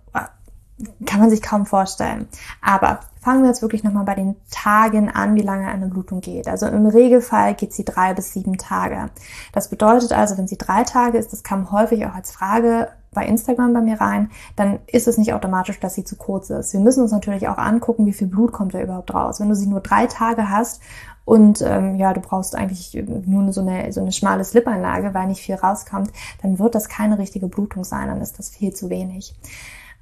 kann 1.07 1.21
man 1.21 1.31
sich 1.31 1.43
kaum 1.43 1.65
vorstellen. 1.65 2.27
Aber 2.61 2.99
fangen 3.21 3.43
wir 3.43 3.49
jetzt 3.49 3.63
wirklich 3.63 3.85
nochmal 3.85 4.05
bei 4.05 4.15
den 4.15 4.37
Tagen 4.51 5.11
an, 5.11 5.35
wie 5.35 5.43
lange 5.43 5.69
eine 5.69 5.89
Blutung 5.89 6.21
geht. 6.21 6.49
Also 6.49 6.67
im 6.67 6.87
Regelfall 6.87 7.55
geht 7.55 7.73
sie 7.73 7.85
drei 7.85 8.15
bis 8.15 8.33
sieben 8.33 8.59
Tage. 8.59 9.11
Das 9.53 9.69
bedeutet 9.69 10.13
also, 10.13 10.37
wenn 10.39 10.49
sie 10.49 10.59
drei 10.59 10.85
Tage 10.85 11.19
ist, 11.19 11.33
das 11.33 11.43
kam 11.43 11.71
häufig 11.73 12.07
auch 12.07 12.15
als 12.15 12.31
Frage 12.31 12.89
bei 13.13 13.27
Instagram 13.27 13.73
bei 13.73 13.81
mir 13.81 14.01
rein, 14.01 14.31
dann 14.57 14.79
ist 14.87 15.09
es 15.09 15.19
nicht 15.19 15.33
automatisch, 15.33 15.81
dass 15.81 15.95
sie 15.95 16.05
zu 16.05 16.17
kurz 16.17 16.51
ist. 16.51 16.73
Wir 16.73 16.81
müssen 16.81 17.03
uns 17.03 17.11
natürlich 17.11 17.49
auch 17.49 17.59
angucken, 17.59 18.07
wie 18.07 18.13
viel 18.13 18.29
Blut 18.29 18.53
kommt 18.53 18.75
da 18.75 18.81
überhaupt 18.81 19.13
raus. 19.15 19.41
Wenn 19.41 19.49
du 19.49 19.55
sie 19.55 19.67
nur 19.67 19.81
drei 19.81 20.07
Tage 20.07 20.51
hast 20.51 20.81
und 21.25 21.63
ähm, 21.63 21.97
ja, 21.97 22.13
du 22.13 22.21
brauchst 22.21 22.55
eigentlich 22.55 23.03
nur 23.27 23.53
so 23.53 23.61
eine, 23.61 23.93
so 23.93 24.01
eine 24.01 24.13
schmale 24.13 24.45
Slip-Einlage, 24.45 25.15
weil 25.15 25.27
nicht 25.27 25.43
viel 25.43 25.57
rauskommt, 25.57 26.11
dann 26.43 26.59
wird 26.59 26.75
das 26.75 26.89
keine 26.89 27.19
richtige 27.19 27.49
Blutung 27.49 27.85
sein, 27.85 28.09
dann 28.09 28.21
ist 28.21 28.39
das 28.39 28.51
viel 28.51 28.73
zu 28.73 28.89
wenig. 28.89 29.35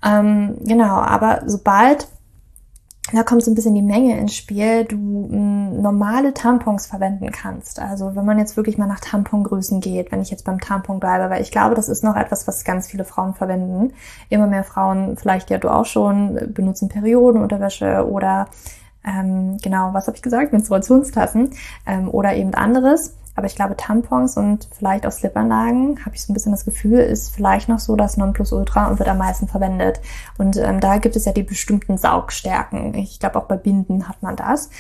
Ähm, 0.05 0.57
genau, 0.65 0.97
aber 0.97 1.43
sobald 1.47 2.09
da 3.13 3.23
kommt 3.23 3.45
so 3.45 3.51
ein 3.51 3.55
bisschen 3.55 3.75
die 3.75 3.83
Menge 3.83 4.19
ins 4.19 4.35
Spiel, 4.35 4.85
du 4.85 4.97
m, 4.97 5.81
normale 5.81 6.35
Tampons 6.35 6.87
verwenden 6.87 7.31
kannst. 7.31 7.79
Also 7.79 8.17
wenn 8.17 8.25
man 8.25 8.39
jetzt 8.39 8.57
wirklich 8.57 8.79
mal 8.79 8.87
nach 8.87 9.01
Tampongrößen 9.01 9.81
geht, 9.81 10.11
wenn 10.11 10.21
ich 10.21 10.31
jetzt 10.31 10.45
beim 10.45 10.61
Tampon 10.61 10.99
bleibe, 10.99 11.31
weil 11.31 11.43
ich 11.43 11.53
glaube, 11.53 11.77
das 11.77 11.89
ist 11.89 12.03
noch 12.03 12.17
etwas, 12.17 12.49
was 12.49 12.65
ganz 12.65 12.89
viele 12.89 13.05
Frauen 13.05 13.35
verwenden. 13.35 13.93
Immer 14.29 14.49
mehr 14.49 14.65
Frauen, 14.65 15.17
vielleicht 15.17 15.51
ja 15.51 15.59
du 15.59 15.69
auch 15.69 15.87
schon, 15.87 16.53
benutzen 16.53 16.89
Periodenunterwäsche 16.89 18.09
oder 18.11 18.49
ähm, 19.07 19.59
genau, 19.63 19.95
was 19.95 20.09
habe 20.09 20.17
ich 20.17 20.23
gesagt, 20.23 20.53
Menstruationstassen 20.53 21.51
ähm, 21.87 22.09
oder 22.09 22.35
eben 22.35 22.55
anderes. 22.55 23.15
Aber 23.37 23.47
ich 23.47 23.55
glaube, 23.55 23.77
Tampons 23.77 24.37
und 24.37 24.69
vielleicht 24.77 25.07
auch 25.07 25.13
Slipanlagen, 25.13 26.05
habe 26.05 26.17
ich 26.17 26.25
so 26.25 26.33
ein 26.33 26.35
bisschen 26.35 26.53
das 26.53 26.65
Gefühl, 26.65 26.99
ist 26.99 27.35
vielleicht 27.35 27.69
noch 27.69 27.79
so 27.79 27.95
das 27.95 28.17
Nonplusultra 28.17 28.89
und 28.89 28.99
wird 28.99 29.09
am 29.09 29.19
meisten 29.19 29.47
verwendet. 29.47 30.01
Und 30.39 30.57
ähm, 30.57 30.81
da 30.81 30.97
gibt 30.99 31.17
es 31.17 31.27
ja 31.27 31.33
die 31.33 31.43
bestimmten 31.43 31.99
Saugstärken. 31.99 32.95
Ich 32.95 33.21
glaube, 33.21 33.37
auch 33.39 33.45
bei 33.45 33.57
Binden 33.57 34.09
hat 34.09 34.23
man 34.23 34.37
das. 34.37 34.71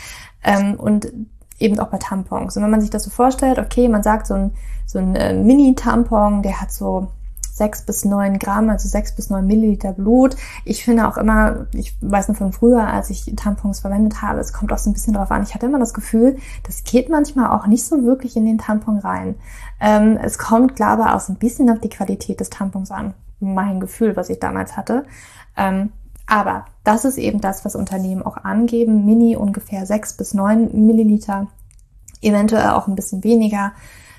Ähm, 0.42 0.74
und 0.74 1.12
eben 1.58 1.78
auch 1.78 1.88
bei 1.88 1.98
Tampons. 1.98 2.56
Und 2.56 2.62
wenn 2.62 2.70
man 2.70 2.80
sich 2.80 2.90
das 2.90 3.04
so 3.04 3.10
vorstellt, 3.10 3.58
okay, 3.58 3.88
man 3.88 4.02
sagt 4.02 4.26
so 4.26 4.34
ein, 4.34 4.52
so 4.86 4.98
ein 4.98 5.14
äh, 5.14 5.34
Mini-Tampon, 5.34 6.42
der 6.42 6.60
hat 6.60 6.72
so 6.72 7.08
sechs 7.56 7.82
bis 7.82 8.04
neun 8.04 8.38
Gramm, 8.38 8.68
also 8.68 8.86
sechs 8.86 9.14
bis 9.14 9.30
neun 9.30 9.46
Milliliter 9.46 9.92
Blut. 9.92 10.36
Ich 10.64 10.84
finde 10.84 11.08
auch 11.08 11.16
immer, 11.16 11.66
ich 11.72 11.96
weiß 12.02 12.28
noch 12.28 12.36
von 12.36 12.52
früher, 12.52 12.86
als 12.86 13.08
ich 13.08 13.32
Tampons 13.34 13.80
verwendet 13.80 14.20
habe, 14.20 14.40
es 14.40 14.52
kommt 14.52 14.72
auch 14.72 14.78
so 14.78 14.90
ein 14.90 14.92
bisschen 14.92 15.14
drauf 15.14 15.30
an. 15.30 15.42
Ich 15.42 15.54
hatte 15.54 15.66
immer 15.66 15.78
das 15.78 15.94
Gefühl, 15.94 16.36
das 16.64 16.84
geht 16.84 17.08
manchmal 17.08 17.50
auch 17.50 17.66
nicht 17.66 17.84
so 17.84 18.04
wirklich 18.04 18.36
in 18.36 18.44
den 18.44 18.58
Tampon 18.58 18.98
rein. 18.98 19.36
Ähm, 19.80 20.18
es 20.22 20.36
kommt, 20.36 20.76
glaube 20.76 21.02
ich, 21.02 21.08
auch 21.08 21.20
so 21.20 21.32
ein 21.32 21.38
bisschen 21.38 21.70
auf 21.70 21.80
die 21.80 21.88
Qualität 21.88 22.40
des 22.40 22.50
Tampons 22.50 22.90
an. 22.90 23.14
Mein 23.40 23.80
Gefühl, 23.80 24.16
was 24.16 24.28
ich 24.28 24.38
damals 24.38 24.76
hatte. 24.76 25.04
Ähm, 25.56 25.92
aber 26.26 26.66
das 26.84 27.04
ist 27.04 27.16
eben 27.16 27.40
das, 27.40 27.64
was 27.64 27.74
Unternehmen 27.74 28.22
auch 28.22 28.36
angeben. 28.36 29.06
Mini 29.06 29.36
ungefähr 29.36 29.86
sechs 29.86 30.14
bis 30.14 30.34
neun 30.34 30.86
Milliliter, 30.86 31.46
eventuell 32.20 32.70
auch 32.70 32.86
ein 32.86 32.96
bisschen 32.96 33.24
weniger. 33.24 33.72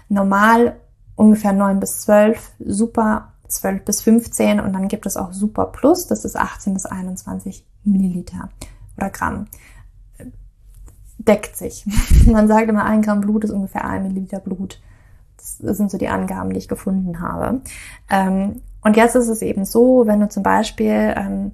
Normal 0.10 0.78
ungefähr 1.18 1.52
neun 1.52 1.82
bis 1.82 2.00
zwölf, 2.00 2.52
Super 2.60 3.34
12 3.50 3.84
bis 3.84 4.02
15 4.02 4.62
und 4.62 4.74
dann 4.74 4.88
gibt 4.88 5.06
es 5.06 5.18
auch 5.18 5.34
Super 5.34 5.66
Plus, 5.66 6.08
das 6.08 6.24
ist 6.24 6.38
18 6.38 6.74
bis 6.74 6.86
21 6.86 7.66
Milliliter 7.84 8.50
oder 8.96 9.10
Gramm. 9.10 9.48
Deckt 11.18 11.58
sich. 11.58 11.86
Man 12.26 12.48
sagt 12.48 12.70
immer, 12.70 12.86
ein 12.86 13.02
Gramm 13.02 13.22
Blut 13.22 13.44
ist 13.44 13.52
ungefähr 13.52 13.84
ein 13.86 14.04
Milliliter 14.04 14.40
Blut. 14.40 14.80
Das 15.60 15.78
sind 15.78 15.92
so 15.92 15.98
die 15.98 16.08
Angaben, 16.08 16.52
die 16.52 16.60
ich 16.60 16.68
gefunden 16.68 17.20
habe. 17.20 17.62
Ähm, 18.10 18.62
und 18.84 18.96
jetzt 18.96 19.16
ist 19.16 19.28
es 19.28 19.42
eben 19.42 19.66
so, 19.66 20.06
wenn 20.06 20.20
du 20.20 20.30
zum 20.30 20.44
Beispiel 20.44 21.14
ähm, 21.18 21.52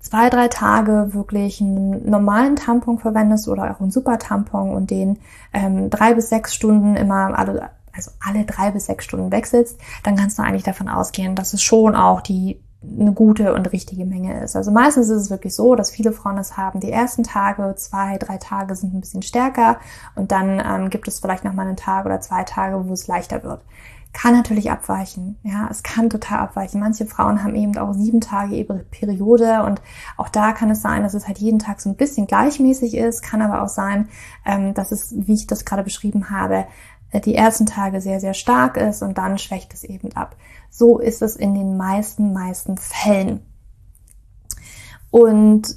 zwei, 0.00 0.30
drei 0.30 0.48
Tage 0.48 1.12
wirklich 1.12 1.60
einen 1.60 2.08
normalen 2.08 2.56
Tampon 2.56 2.98
verwendest 2.98 3.48
oder 3.48 3.70
auch 3.70 3.80
einen 3.80 3.90
Super-Tampon 3.90 4.70
und 4.70 4.90
den 4.90 5.18
ähm, 5.52 5.90
drei 5.90 6.14
bis 6.14 6.30
sechs 6.30 6.54
Stunden 6.54 6.96
immer 6.96 7.38
alle 7.38 7.70
also 7.94 8.10
alle 8.20 8.44
drei 8.44 8.70
bis 8.70 8.86
sechs 8.86 9.04
Stunden 9.04 9.30
wechselst, 9.30 9.78
dann 10.02 10.16
kannst 10.16 10.38
du 10.38 10.42
eigentlich 10.42 10.62
davon 10.62 10.88
ausgehen, 10.88 11.34
dass 11.34 11.54
es 11.54 11.62
schon 11.62 11.94
auch 11.94 12.20
die 12.20 12.60
eine 12.98 13.12
gute 13.12 13.54
und 13.54 13.72
richtige 13.72 14.04
Menge 14.04 14.42
ist. 14.42 14.56
Also 14.56 14.70
meistens 14.70 15.08
ist 15.08 15.22
es 15.22 15.30
wirklich 15.30 15.54
so, 15.54 15.74
dass 15.74 15.90
viele 15.90 16.12
Frauen 16.12 16.38
es 16.38 16.56
haben. 16.56 16.80
Die 16.80 16.92
ersten 16.92 17.22
Tage, 17.22 17.74
zwei, 17.76 18.18
drei 18.18 18.36
Tage 18.36 18.74
sind 18.76 18.94
ein 18.94 19.00
bisschen 19.00 19.22
stärker 19.22 19.78
und 20.14 20.32
dann 20.32 20.60
ähm, 20.64 20.90
gibt 20.90 21.08
es 21.08 21.20
vielleicht 21.20 21.44
noch 21.44 21.54
mal 21.54 21.66
einen 21.66 21.76
Tag 21.76 22.04
oder 22.06 22.20
zwei 22.20 22.44
Tage, 22.44 22.86
wo 22.86 22.92
es 22.92 23.06
leichter 23.06 23.42
wird. 23.42 23.62
Kann 24.12 24.32
natürlich 24.32 24.70
abweichen. 24.70 25.38
Ja, 25.42 25.66
es 25.68 25.82
kann 25.82 26.08
total 26.08 26.38
abweichen. 26.38 26.78
Manche 26.78 27.04
Frauen 27.04 27.42
haben 27.42 27.56
eben 27.56 27.76
auch 27.76 27.94
sieben 27.94 28.20
Tage 28.20 28.54
ihre 28.54 28.78
Periode 28.78 29.64
und 29.64 29.82
auch 30.16 30.28
da 30.28 30.52
kann 30.52 30.70
es 30.70 30.82
sein, 30.82 31.02
dass 31.02 31.14
es 31.14 31.26
halt 31.26 31.38
jeden 31.38 31.58
Tag 31.58 31.80
so 31.80 31.90
ein 31.90 31.96
bisschen 31.96 32.28
gleichmäßig 32.28 32.96
ist. 32.96 33.22
Kann 33.22 33.42
aber 33.42 33.62
auch 33.62 33.68
sein, 33.68 34.08
ähm, 34.44 34.72
dass 34.72 34.92
es, 34.92 35.12
wie 35.16 35.34
ich 35.34 35.48
das 35.48 35.64
gerade 35.64 35.82
beschrieben 35.82 36.30
habe, 36.30 36.66
die 37.20 37.34
ersten 37.34 37.66
Tage 37.66 38.00
sehr, 38.00 38.20
sehr 38.20 38.34
stark 38.34 38.76
ist 38.76 39.02
und 39.02 39.18
dann 39.18 39.38
schwächt 39.38 39.74
es 39.74 39.84
eben 39.84 40.12
ab. 40.14 40.36
So 40.70 40.98
ist 40.98 41.22
es 41.22 41.36
in 41.36 41.54
den 41.54 41.76
meisten, 41.76 42.32
meisten 42.32 42.76
Fällen. 42.76 43.40
Und 45.10 45.76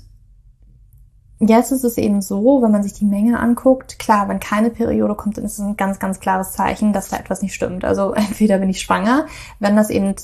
jetzt 1.39 1.72
ist 1.72 1.84
es 1.84 1.98
eben 1.98 2.22
so, 2.22 2.62
wenn 2.62 2.72
man 2.72 2.84
sich 2.84 2.94
die 2.94 3.06
Menge 3.06 3.39
anguckt, 3.39 4.00
klar, 4.00 4.27
wenn 4.27 4.39
keine 4.39 4.72
Periode 4.72 5.15
kommt, 5.15 5.38
dann 5.38 5.46
ist 5.46 5.60
es 5.60 5.60
ein 5.60 5.77
ganz, 5.77 6.00
ganz 6.00 6.20
klares 6.20 6.53
Zeichen, 6.53 6.94
dass 6.94 7.10
da 7.10 7.17
etwas 7.17 7.41
nicht 7.41 7.53
stimmt. 7.53 7.86
Also 7.86 8.13
entweder 8.15 8.58
bin 8.58 8.70
ich 8.70 8.82
schwanger, 8.82 9.27
wenn 9.60 9.75
das 9.75 9.89
eben 9.89 10.15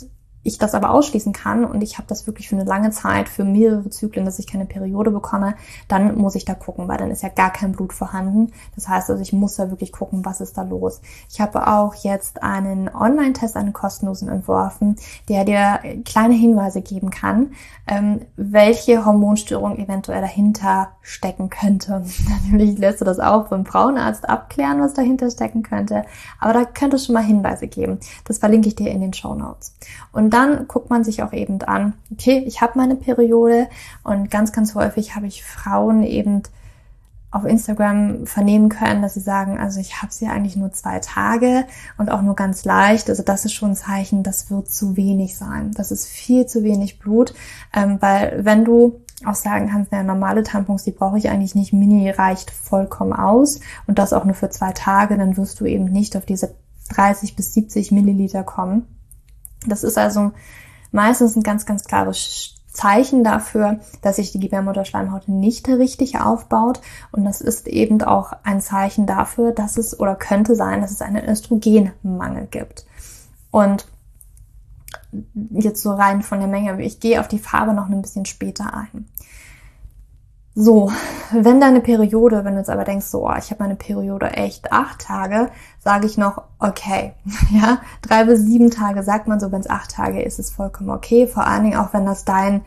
ich 0.44 0.58
das 0.58 0.76
aber 0.76 0.92
ausschließen 0.92 1.34
kann 1.34 1.66
und 1.66 1.82
ich 1.82 1.98
habe 1.98 2.08
das 2.08 2.28
wirklich 2.28 2.50
für 2.50 2.56
eine 2.56 2.66
lange 2.66 2.92
Zeit, 2.92 3.30
für 3.30 3.44
mehrere 3.44 3.90
Zyklen, 3.90 4.26
dass 4.26 4.40
ich 4.40 4.48
keine 4.48 4.66
Periode 4.66 5.12
bekomme, 5.12 5.56
dann 5.88 6.18
muss 6.18 6.36
ich 6.36 6.46
da 6.46 6.54
gucken, 6.54 6.88
weil 6.88 6.98
dann 6.98 7.12
ist 7.12 7.24
ja 7.24 7.30
gar 7.30 7.52
kein 7.52 7.72
Blut 7.72 7.94
vorhanden. 7.94 8.52
Das 8.76 8.88
heißt 8.88 9.10
also, 9.10 9.22
ich 9.22 9.34
muss 9.34 9.56
da 9.56 9.70
wirklich 9.70 9.92
gucken, 9.92 10.26
was 10.26 10.42
ist 10.42 10.58
da 10.58 10.64
los. 10.64 11.02
Ich 11.30 11.40
habe 11.40 11.68
auch 11.68 11.96
jetzt 11.96 12.44
einen 12.44 12.94
Online-Test, 12.94 13.56
einen 13.56 13.74
kostenlosen 13.74 14.30
entworfen, 14.30 14.98
der 15.30 15.46
dir 15.46 15.80
kleine 16.04 16.36
Hinweise 16.36 16.82
geben 16.82 17.10
kann, 17.10 17.52
ähm, 17.88 18.22
welche 18.36 19.06
Hormonstörung 19.06 19.78
eventuell 19.78 20.22
dahinter 20.22 20.90
stecken 21.04 21.50
könnte. 21.50 22.04
Natürlich 22.52 22.80
lässt 22.80 23.02
du 23.02 23.06
das 23.06 23.20
auch 23.20 23.50
beim 23.50 23.66
Frauenarzt 23.66 24.28
abklären, 24.28 24.82
was 24.82 24.94
dahinter 24.94 25.30
stecken 25.30 25.62
könnte, 25.62 26.04
aber 26.40 26.54
da 26.54 26.66
könnte 26.66 26.96
es 26.96 27.06
schon 27.06 27.14
mal 27.14 27.24
Hinweise 27.24 27.68
geben. 27.68 28.00
Das 28.26 28.40
verlinke 28.40 28.70
ich 28.70 28.76
dir 28.76 28.90
in 28.90 29.02
den 29.02 29.14
Show 29.14 29.36
Notes. 29.36 29.76
Und 30.14 30.32
dann 30.32 30.68
guckt 30.68 30.90
man 30.90 31.04
sich 31.04 31.22
auch 31.22 31.34
eben 31.34 31.62
an, 31.62 31.94
okay, 32.12 32.44
ich 32.48 32.62
habe 32.62 32.78
meine 32.78 32.96
Periode 32.96 33.68
und 34.04 34.32
ganz, 34.32 34.54
ganz 34.54 34.74
häufig 34.74 35.16
habe 35.16 35.28
ich 35.28 35.44
Frauen 35.44 36.04
eben 36.04 36.44
auf 37.34 37.46
Instagram 37.46 38.28
vernehmen 38.28 38.70
können, 38.70 39.02
dass 39.02 39.16
sie 39.16 39.20
sagen, 39.20 39.58
also 39.58 39.80
ich 39.80 40.04
habe 40.04 40.14
sie 40.14 40.28
eigentlich 40.28 40.56
nur 40.56 40.72
zwei 40.72 41.00
Tage 41.00 41.66
und 41.98 42.12
auch 42.12 42.22
nur 42.22 42.36
ganz 42.36 42.64
leicht. 42.64 43.10
Also 43.10 43.24
das 43.24 43.44
ist 43.44 43.54
schon 43.54 43.72
ein 43.72 43.76
Zeichen, 43.76 44.22
das 44.22 44.52
wird 44.52 44.70
zu 44.70 44.96
wenig 44.96 45.36
sein. 45.36 45.72
Das 45.76 45.92
ist 45.92 46.06
viel 46.06 46.46
zu 46.46 46.64
wenig 46.64 47.00
Blut, 47.00 47.34
ähm, 47.74 47.98
weil 48.00 48.46
wenn 48.46 48.64
du 48.64 49.02
auch 49.26 49.36
sagen 49.36 49.70
kannst, 49.70 49.92
naja, 49.92 50.04
normale 50.04 50.44
Tampons, 50.44 50.84
die 50.84 50.92
brauche 50.92 51.18
ich 51.18 51.30
eigentlich 51.30 51.56
nicht, 51.56 51.74
Mini 51.74 52.10
reicht 52.10 52.52
vollkommen 52.52 53.14
aus 53.14 53.60
und 53.88 54.00
das 54.00 54.14
auch 54.14 54.26
nur 54.26 54.36
für 54.36 54.50
zwei 54.50 54.72
Tage, 54.72 55.18
dann 55.18 55.38
wirst 55.38 55.60
du 55.60 55.66
eben 55.66 55.86
nicht 55.86 56.16
auf 56.18 56.26
diese 56.26 56.56
30 56.90 57.36
bis 57.36 57.54
70 57.54 57.92
Milliliter 57.92 58.44
kommen. 58.44 58.88
Das 59.66 59.84
ist 59.84 59.98
also 59.98 60.32
meistens 60.92 61.36
ein 61.36 61.44
ganz, 61.44 61.66
ganz 61.66 61.86
klares 61.86 62.56
Zeichen 62.74 63.24
dafür, 63.24 63.80
dass 64.02 64.16
sich 64.16 64.32
die 64.32 64.40
Gebärmutterschleimhaut 64.40 65.28
nicht 65.28 65.68
richtig 65.70 66.20
aufbaut. 66.20 66.82
Und 67.12 67.24
das 67.24 67.40
ist 67.40 67.68
eben 67.68 68.02
auch 68.02 68.34
ein 68.44 68.62
Zeichen 68.62 69.06
dafür, 69.06 69.52
dass 69.52 69.78
es 69.78 70.00
oder 70.00 70.16
könnte 70.16 70.56
sein, 70.56 70.82
dass 70.82 70.92
es 70.92 71.02
einen 71.02 71.24
Östrogenmangel 71.24 72.48
gibt. 72.48 72.86
Und 73.52 73.88
jetzt 75.52 75.82
so 75.82 75.92
rein 75.92 76.22
von 76.22 76.40
der 76.40 76.48
Menge, 76.48 76.82
ich 76.82 77.00
gehe 77.00 77.20
auf 77.20 77.28
die 77.28 77.40
Farbe 77.40 77.74
noch 77.74 77.90
ein 77.90 78.02
bisschen 78.02 78.26
später 78.26 78.74
ein. 78.74 79.08
So, 80.56 80.92
wenn 81.32 81.60
deine 81.60 81.82
Periode, 81.82 82.46
wenn 82.46 82.54
du 82.54 82.60
jetzt 82.60 82.70
aber 82.70 82.84
denkst, 82.84 83.08
so, 83.08 83.28
oh, 83.28 83.34
ich 83.36 83.50
habe 83.50 83.64
meine 83.64 83.76
Periode 83.76 84.28
echt 84.34 84.72
acht 84.72 85.02
Tage, 85.02 85.50
sage 85.80 86.06
ich 86.06 86.18
noch, 86.18 86.44
okay, 86.60 87.14
ja, 87.52 87.80
drei 88.04 88.26
bis 88.26 88.42
sieben 88.42 88.70
Tage 88.70 89.02
sagt 89.02 89.28
man 89.28 89.40
so, 89.40 89.52
wenn 89.52 89.62
es 89.62 89.70
acht 89.70 89.92
Tage 89.92 90.22
ist, 90.22 90.38
ist 90.38 90.52
vollkommen 90.52 90.92
okay. 90.92 91.26
Vor 91.26 91.48
allen 91.48 91.64
Dingen 91.64 91.78
auch, 91.78 91.94
wenn 91.94 92.06
das 92.06 92.24
dein 92.24 92.62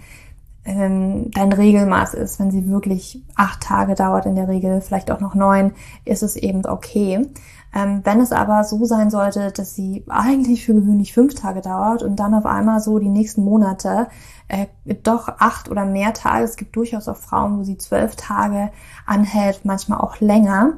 ähm, 0.67 1.31
dein 1.31 1.53
Regelmaß 1.53 2.15
ist, 2.15 2.41
wenn 2.41 2.51
sie 2.51 2.69
wirklich 2.69 3.23
acht 3.37 3.63
Tage 3.63 3.95
dauert 3.95 4.27
in 4.27 4.35
der 4.35 4.49
Regel, 4.49 4.81
vielleicht 4.81 5.11
auch 5.11 5.21
noch 5.21 5.35
neun, 5.35 5.73
ist 6.05 6.23
es 6.23 6.37
eben 6.37 6.67
okay. 6.67 7.29
Ähm, 7.75 8.01
wenn 8.05 8.21
es 8.21 8.33
aber 8.33 8.65
so 8.65 8.85
sein 8.85 9.11
sollte, 9.11 9.53
dass 9.53 9.75
sie 9.75 10.05
eigentlich 10.09 10.65
für 10.65 10.75
gewöhnlich 10.75 11.13
fünf 11.13 11.35
Tage 11.35 11.61
dauert 11.61 12.03
und 12.03 12.17
dann 12.17 12.35
auf 12.35 12.47
einmal 12.47 12.81
so 12.81 12.99
die 12.99 13.09
nächsten 13.09 13.45
Monate 13.45 14.09
äh, 14.49 14.67
doch 15.03 15.29
acht 15.29 15.69
oder 15.71 15.85
mehr 15.85 16.15
Tage, 16.15 16.45
es 16.45 16.57
gibt 16.57 16.77
durchaus 16.77 17.09
auch 17.09 17.17
Frauen, 17.17 17.59
wo 17.59 17.65
sie 17.65 17.79
zwölf 17.79 18.17
Tage 18.17 18.71
anhält, 19.05 19.65
manchmal 19.65 20.01
auch 20.01 20.21
länger, 20.21 20.75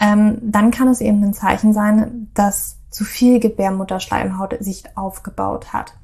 ähm, 0.00 0.38
dann 0.42 0.70
kann 0.70 0.88
es 0.88 1.00
eben 1.00 1.22
ein 1.22 1.34
Zeichen 1.34 1.72
sein, 1.72 2.30
dass 2.34 2.78
zu 2.90 3.04
viel 3.04 3.38
Gebärmutterschleimhaut 3.38 4.56
sich 4.60 4.96
aufgebaut 4.96 5.72
hat. 5.72 5.94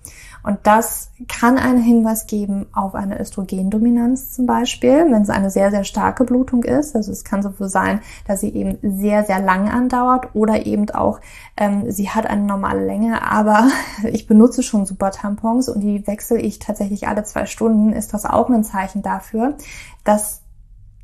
Und 0.46 0.60
das 0.62 1.10
kann 1.26 1.58
einen 1.58 1.82
Hinweis 1.82 2.28
geben 2.28 2.66
auf 2.72 2.94
eine 2.94 3.18
Östrogendominanz 3.18 4.30
zum 4.30 4.46
Beispiel, 4.46 5.10
wenn 5.10 5.22
es 5.22 5.28
eine 5.28 5.50
sehr, 5.50 5.72
sehr 5.72 5.82
starke 5.82 6.22
Blutung 6.22 6.62
ist. 6.62 6.94
Also 6.94 7.10
es 7.10 7.24
kann 7.24 7.42
so 7.42 7.50
sein, 7.66 7.98
dass 8.28 8.42
sie 8.42 8.54
eben 8.54 8.78
sehr, 8.80 9.24
sehr 9.24 9.40
lang 9.40 9.68
andauert 9.68 10.36
oder 10.36 10.64
eben 10.64 10.88
auch, 10.90 11.20
ähm, 11.56 11.90
sie 11.90 12.10
hat 12.10 12.26
eine 12.26 12.44
normale 12.44 12.86
Länge, 12.86 13.28
aber 13.28 13.66
ich 14.04 14.28
benutze 14.28 14.62
schon 14.62 14.86
super 14.86 15.10
Tampons 15.10 15.68
und 15.68 15.80
die 15.80 16.06
wechsle 16.06 16.38
ich 16.38 16.60
tatsächlich 16.60 17.08
alle 17.08 17.24
zwei 17.24 17.46
Stunden, 17.46 17.92
ist 17.92 18.14
das 18.14 18.24
auch 18.24 18.48
ein 18.48 18.62
Zeichen 18.62 19.02
dafür, 19.02 19.56
dass 20.04 20.42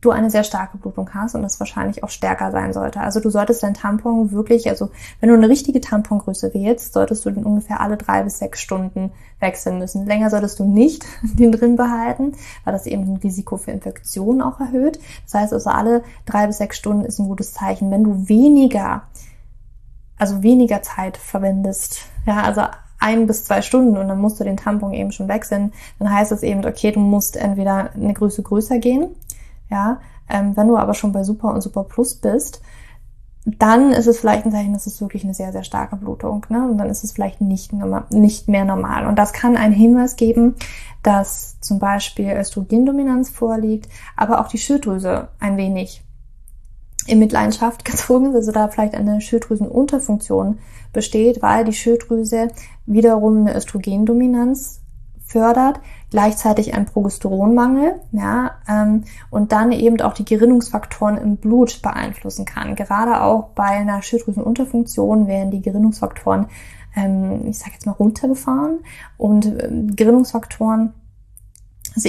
du 0.03 0.11
eine 0.11 0.31
sehr 0.31 0.43
starke 0.43 0.79
Blutung 0.79 1.09
hast 1.15 1.37
und 1.37 1.43
das 1.43 1.61
wahrscheinlich 1.61 2.03
auch 2.03 2.11
stärker 2.11 2.51
sein 2.51 2.73
sollte. 2.73 3.01
Also 3.01 3.21
du 3.21 3.31
solltest 3.31 3.63
dein 3.63 3.73
Tampon 3.73 4.33
wirklich, 4.33 4.69
also 4.69 4.91
wenn 5.21 5.29
du 5.29 5.37
eine 5.37 5.49
richtige 5.49 5.81
Tampongröße 5.81 6.53
wählst, 6.53 6.93
solltest 6.93 7.25
du 7.25 7.31
den 7.31 7.45
ungefähr 7.45 7.81
alle 7.81 7.97
drei 7.97 8.25
bis 8.25 8.39
sechs 8.39 8.61
Stunden 8.61 9.13
wechseln 9.39 9.79
müssen. 9.79 10.05
Länger 10.05 10.29
solltest 10.29 10.59
du 10.59 10.65
nicht 10.65 11.07
den 11.23 11.53
drin 11.53 11.77
behalten, 11.77 12.33
weil 12.65 12.73
das 12.73 12.87
eben 12.87 13.05
ein 13.05 13.17
Risiko 13.17 13.57
für 13.57 13.71
Infektionen 13.71 14.43
auch 14.43 14.59
erhöht. 14.59 14.99
Das 15.25 15.35
heißt 15.35 15.53
also 15.53 15.71
alle 15.71 16.03
drei 16.27 16.49
bis 16.49 16.59
sechs 16.59 16.77
Stunden 16.77 17.05
ist 17.05 17.21
ein 17.21 17.29
gutes 17.29 17.55
Zeichen. 17.55 17.93
Wenn 17.93 18.03
du 18.03 18.29
weniger, 18.29 19.05
also 20.19 20.43
weniger 20.43 20.83
Zeit 20.83 21.17
verwendest, 21.17 22.01
ja, 22.27 22.43
also 22.43 22.63
ein 22.99 23.29
bis 23.29 23.45
zwei 23.45 23.63
Stunden 23.63 23.97
und 23.97 24.09
dann 24.09 24.21
musst 24.21 24.41
du 24.41 24.45
den 24.45 24.57
Tampon 24.57 24.95
eben 24.95 25.13
schon 25.13 25.29
wechseln, 25.29 25.73
dann 26.01 26.13
heißt 26.13 26.33
es 26.33 26.43
eben, 26.43 26.65
okay, 26.65 26.91
du 26.91 27.01
musst 27.01 27.37
entweder 27.37 27.93
eine 27.95 28.15
Größe 28.15 28.43
größer 28.43 28.79
gehen 28.79 29.15
ja, 29.73 30.01
ähm, 30.29 30.57
wenn 30.57 30.69
du 30.69 30.77
aber 30.77 30.95
schon 30.95 31.13
bei 31.13 31.25
Super 31.25 31.53
und 31.53 31.63
Super 31.63 31.85
Plus 31.85 32.15
bist, 32.15 32.61
dann 33.45 33.91
ist 33.91 34.07
es 34.07 34.21
vielleicht 34.21 34.45
ein 34.45 34.53
Zeichen, 34.53 34.73
dass 34.73 34.87
es 34.87 35.01
wirklich 35.01 35.25
eine 35.25 35.35
sehr, 35.35 35.51
sehr 35.51 35.65
starke 35.65 35.97
Blutung. 35.97 36.47
Ne? 36.49 36.69
Und 36.71 36.79
dann 36.79 36.91
ist 36.91 37.03
es 37.03 37.13
vielleicht 37.13 37.41
nicht, 37.41 37.73
nicht 38.11 38.49
mehr 38.49 38.65
normal. 38.65 39.07
Und 39.07 39.19
das 39.19 39.33
kann 39.33 39.57
einen 39.57 39.75
Hinweis 39.75 40.15
geben, 40.15 40.55
dass 41.03 41.59
zum 41.61 41.81
Beispiel 41.81 42.31
Östrogendominanz 42.31 43.31
vorliegt, 43.31 43.89
aber 44.17 44.41
auch 44.41 44.49
die 44.49 44.59
Schilddrüse 44.59 45.29
ein 45.41 45.57
wenig 45.57 46.05
in 47.07 47.19
Mitleidenschaft 47.19 47.85
gezogen 47.87 48.27
ist, 48.27 48.37
also 48.37 48.53
da 48.53 48.69
vielleicht 48.69 48.95
eine 48.95 49.21
Schilddrüsenunterfunktion 49.21 50.59
besteht, 50.93 51.43
weil 51.43 51.65
die 51.65 51.73
Schilddrüse 51.73 52.49
wiederum 52.87 53.39
eine 53.39 53.57
Östrogendominanz 53.57 54.83
fördert, 55.27 55.81
gleichzeitig 56.13 56.75
ein 56.75 56.87
Progesteronmangel, 56.87 58.01
ja, 58.13 58.53
ähm, 58.69 59.05
und 59.31 59.51
dann 59.51 59.73
eben 59.73 60.01
auch 60.03 60.15
die 60.15 60.25
Gerinnungsfaktoren 60.25 61.19
im 61.19 61.37
Blut 61.37 61.83
beeinflussen 61.83 62.45
kann. 62.45 62.77
Gerade 62.77 63.23
auch 63.23 63.49
bei 63.55 63.65
einer 63.65 64.03
Schilddrüsenunterfunktion 64.03 65.27
werden 65.27 65.51
die 65.51 65.63
Gerinnungsfaktoren, 65.63 66.47
ähm, 66.95 67.49
ich 67.49 67.59
sage 67.59 67.73
jetzt 67.73 67.87
mal, 67.87 67.93
runtergefahren 67.93 68.81
und 69.17 69.47
ähm, 69.47 69.97
Gerinnungsfaktoren 69.97 70.93
also 71.95 72.09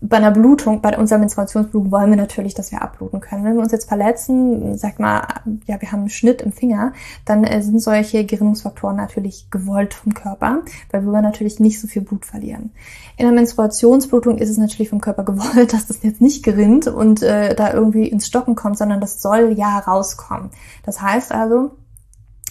bei 0.00 0.18
einer 0.18 0.30
Blutung, 0.30 0.82
bei 0.82 0.96
unserer 0.96 1.18
Menstruationsblutung 1.18 1.90
wollen 1.90 2.10
wir 2.10 2.16
natürlich, 2.16 2.54
dass 2.54 2.70
wir 2.70 2.82
abbluten 2.82 3.20
können. 3.20 3.44
Wenn 3.44 3.54
wir 3.54 3.62
uns 3.62 3.72
jetzt 3.72 3.88
verletzen, 3.88 4.76
sag 4.76 5.00
mal, 5.00 5.26
ja, 5.66 5.80
wir 5.80 5.90
haben 5.90 6.00
einen 6.00 6.10
Schnitt 6.10 6.42
im 6.42 6.52
Finger, 6.52 6.92
dann 7.24 7.44
äh, 7.44 7.62
sind 7.62 7.80
solche 7.80 8.24
Gerinnungsfaktoren 8.26 8.96
natürlich 8.96 9.50
gewollt 9.50 9.94
vom 9.94 10.12
Körper, 10.12 10.62
weil 10.90 11.02
wir 11.02 11.22
natürlich 11.22 11.60
nicht 11.60 11.80
so 11.80 11.88
viel 11.88 12.02
Blut 12.02 12.26
verlieren. 12.26 12.72
In 13.16 13.24
der 13.24 13.34
Menstruationsblutung 13.34 14.36
ist 14.36 14.50
es 14.50 14.58
natürlich 14.58 14.90
vom 14.90 15.00
Körper 15.00 15.24
gewollt, 15.24 15.72
dass 15.72 15.86
das 15.86 16.02
jetzt 16.02 16.20
nicht 16.20 16.44
gerinnt 16.44 16.86
und 16.86 17.22
äh, 17.22 17.54
da 17.54 17.72
irgendwie 17.72 18.06
ins 18.06 18.26
Stocken 18.26 18.54
kommt, 18.54 18.76
sondern 18.76 19.00
das 19.00 19.22
soll 19.22 19.54
ja 19.56 19.78
rauskommen. 19.78 20.50
Das 20.84 21.00
heißt 21.00 21.32
also, 21.32 21.70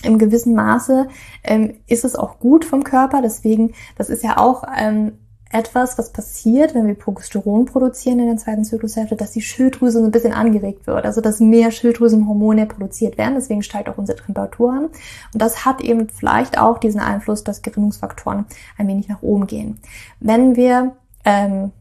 im 0.04 0.18
gewissen 0.18 0.56
Maße 0.56 1.08
ähm, 1.44 1.76
ist 1.88 2.06
es 2.06 2.16
auch 2.16 2.40
gut 2.40 2.66
vom 2.66 2.84
Körper. 2.84 3.22
Deswegen, 3.22 3.74
das 3.98 4.10
ist 4.10 4.24
ja 4.24 4.38
auch 4.38 4.64
ähm, 4.78 5.14
etwas, 5.56 5.98
was 5.98 6.12
passiert, 6.12 6.76
wenn 6.76 6.86
wir 6.86 6.96
Progesteron 6.96 7.66
produzieren 7.66 8.20
in 8.20 8.28
der 8.28 8.36
zweiten 8.36 8.66
Zyklushälfte, 8.66 9.16
dass 9.16 9.32
die 9.32 9.42
Schilddrüse 9.42 10.00
so 10.00 10.04
ein 10.06 10.12
bisschen 10.12 10.34
angeregt 10.34 10.86
wird, 10.86 11.06
also 11.06 11.22
dass 11.22 11.40
mehr 11.40 11.72
Schilddrüsenhormone 11.72 12.66
produziert 12.66 13.18
werden, 13.18 13.36
deswegen 13.36 13.64
steigt 13.64 13.88
auch 13.88 13.98
unsere 13.98 14.22
Temperatur 14.22 14.74
an. 14.74 14.86
Und 14.88 15.42
das 15.42 15.64
hat 15.64 15.80
eben 15.80 16.10
vielleicht 16.10 16.58
auch 16.58 16.78
diesen 16.78 17.00
Einfluss, 17.00 17.46
dass 17.46 17.62
Gerinnungsfaktoren 17.62 18.46
ein 18.78 18.88
wenig 18.90 19.08
nach 19.08 19.22
oben 19.22 19.48
gehen. 19.48 19.80
Wenn 20.20 20.58
wir, 20.58 20.98
ähm, 21.24 21.72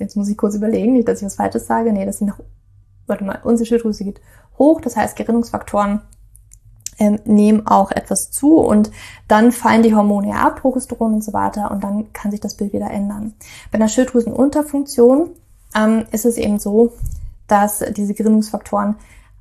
jetzt 0.00 0.16
muss 0.16 0.28
ich 0.28 0.36
kurz 0.36 0.56
überlegen, 0.56 0.94
nicht, 0.94 1.06
dass 1.06 1.20
ich 1.20 1.26
was 1.26 1.36
Falsches 1.36 1.68
sage, 1.68 1.92
nee, 1.92 2.04
dass 2.04 2.18
sie 2.18 2.24
nach, 2.24 2.40
warte 3.06 3.22
mal, 3.22 3.38
unsere 3.44 3.66
Schilddrüse 3.66 4.02
geht 4.02 4.20
hoch, 4.58 4.80
das 4.80 4.96
heißt 4.96 5.14
Gerinnungsfaktoren 5.14 6.00
ähm, 6.98 7.18
nehmen 7.24 7.66
auch 7.66 7.90
etwas 7.90 8.30
zu 8.30 8.58
und 8.58 8.90
dann 9.28 9.52
fallen 9.52 9.82
die 9.82 9.94
Hormone 9.94 10.38
ab, 10.38 10.60
Progesteron 10.60 11.14
und 11.14 11.24
so 11.24 11.32
weiter 11.32 11.70
und 11.70 11.84
dann 11.84 12.12
kann 12.12 12.30
sich 12.30 12.40
das 12.40 12.56
Bild 12.56 12.72
wieder 12.72 12.90
ändern. 12.90 13.34
Bei 13.70 13.76
einer 13.76 13.88
Schilddrüsenunterfunktion 13.88 15.30
ähm, 15.76 16.06
ist 16.10 16.24
es 16.24 16.36
eben 16.36 16.58
so, 16.58 16.92
dass 17.46 17.84
diese 17.96 18.14
Gerinnungsfaktoren 18.14 18.96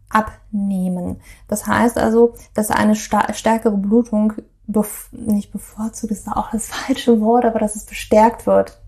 abnehmen. 0.10 1.20
Das 1.48 1.68
heißt 1.68 1.98
also, 1.98 2.34
dass 2.54 2.72
eine 2.72 2.96
stärkere 2.96 3.78
Blutung 3.78 4.34
bef 4.68 5.10
nicht 5.12 5.52
bevorzugt 5.52 6.12
ist 6.12 6.28
auch 6.28 6.52
das 6.52 6.68
falsche 6.68 7.22
Wort, 7.22 7.46
aber 7.46 7.60
dass 7.60 7.76
es 7.76 7.86
bestärkt 7.86 8.46
wird 8.46 8.80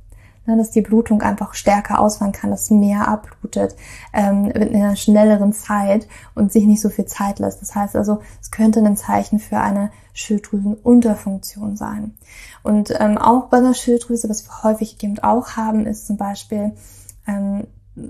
dass 0.57 0.71
die 0.71 0.81
Blutung 0.81 1.21
einfach 1.21 1.53
stärker 1.53 1.99
ausfallen 1.99 2.31
kann, 2.31 2.51
dass 2.51 2.69
mehr 2.69 3.07
abblutet 3.07 3.75
ähm, 4.13 4.45
in 4.51 4.75
einer 4.75 4.95
schnelleren 4.95 5.53
Zeit 5.53 6.07
und 6.35 6.51
sich 6.51 6.65
nicht 6.65 6.81
so 6.81 6.89
viel 6.89 7.05
Zeit 7.05 7.39
lässt. 7.39 7.61
Das 7.61 7.75
heißt 7.75 7.95
also, 7.95 8.19
es 8.41 8.51
könnte 8.51 8.79
ein 8.79 8.97
Zeichen 8.97 9.39
für 9.39 9.57
eine 9.57 9.91
Schilddrüsenunterfunktion 10.13 11.77
sein. 11.77 12.15
Und 12.63 12.93
ähm, 12.99 13.17
auch 13.17 13.45
bei 13.45 13.57
einer 13.57 13.73
Schilddrüse, 13.73 14.29
was 14.29 14.45
wir 14.45 14.63
häufig 14.63 15.01
eben 15.03 15.19
auch 15.19 15.51
haben, 15.51 15.85
ist 15.85 16.07
zum 16.07 16.17
Beispiel 16.17 16.73
ähm, 17.27 17.67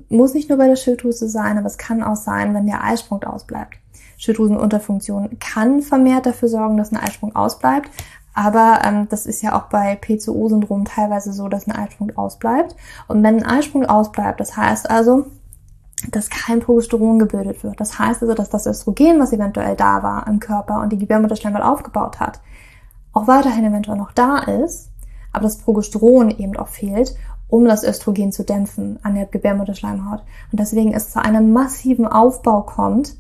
muss 0.10 0.34
nicht 0.34 0.50
nur 0.50 0.58
bei 0.58 0.68
der 0.68 0.76
Schilddrüse 0.76 1.28
sein, 1.28 1.58
aber 1.58 1.68
es 1.68 1.78
kann 1.78 2.04
auch 2.04 2.16
sein, 2.16 2.54
wenn 2.54 2.66
der 2.66 2.84
Eisprung 2.84 3.24
ausbleibt. 3.24 3.76
Schilddrüsenunterfunktion 4.18 5.40
kann 5.40 5.82
vermehrt 5.82 6.26
dafür 6.26 6.50
sorgen, 6.50 6.78
dass 6.78 6.92
ein 6.92 6.98
Eisprung 6.98 7.36
ausbleibt, 7.36 7.90
aber 8.34 8.82
ähm, 8.84 9.08
das 9.10 9.26
ist 9.26 9.42
ja 9.42 9.58
auch 9.58 9.70
bei 9.70 9.96
PCO-Syndrom 9.96 10.86
teilweise 10.86 11.34
so, 11.34 11.48
dass 11.48 11.68
ein 11.68 11.76
Eisprung 11.76 12.16
ausbleibt. 12.18 12.76
Und 13.08 13.24
wenn 13.24 13.44
ein 13.44 13.46
Eisprung 13.46 13.86
ausbleibt, 13.86 14.40
das 14.40 14.56
heißt 14.56 14.90
also, 14.90 15.26
dass 16.12 16.30
kein 16.30 16.62
Progesteron 16.62 17.20
gebildet 17.20 17.64
wird. 17.64 17.80
Das 17.80 18.00
heißt 18.00 18.22
also, 18.22 18.34
dass 18.34 18.50
das 18.50 18.66
Östrogen, 18.66 19.20
was 19.20 19.34
eventuell 19.34 19.76
da 19.76 20.02
war 20.04 20.28
im 20.28 20.40
Körper 20.40 20.82
und 20.82 20.92
die 20.92 20.98
Gebärmutterschleimhaut 20.98 21.64
aufgebaut 21.64 22.20
hat, 22.20 22.40
auch 23.12 23.28
weiterhin 23.28 23.66
eventuell 23.66 23.98
noch 23.98 24.12
da 24.14 24.38
ist, 24.38 24.92
aber 25.34 25.44
das 25.44 25.58
Progesteron 25.58 26.30
eben 26.30 26.56
auch 26.58 26.70
fehlt, 26.70 27.16
um 27.50 27.66
das 27.66 27.84
Östrogen 27.84 28.32
zu 28.32 28.44
dämpfen 28.44 29.00
an 29.04 29.16
der 29.16 29.26
Gebärmutterschleimhaut. 29.26 30.22
Und 30.52 30.60
deswegen 30.60 30.94
es 30.94 31.12
zu 31.12 31.22
einem 31.22 31.52
massiven 31.52 32.08
Aufbau 32.08 32.62
kommt 32.62 33.16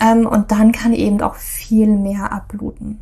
ähm, 0.00 0.26
und 0.26 0.52
dann 0.52 0.72
kann 0.72 0.92
eben 0.92 1.20
auch 1.22 1.34
viel 1.34 1.88
mehr 1.88 2.32
abbluten. 2.32 3.00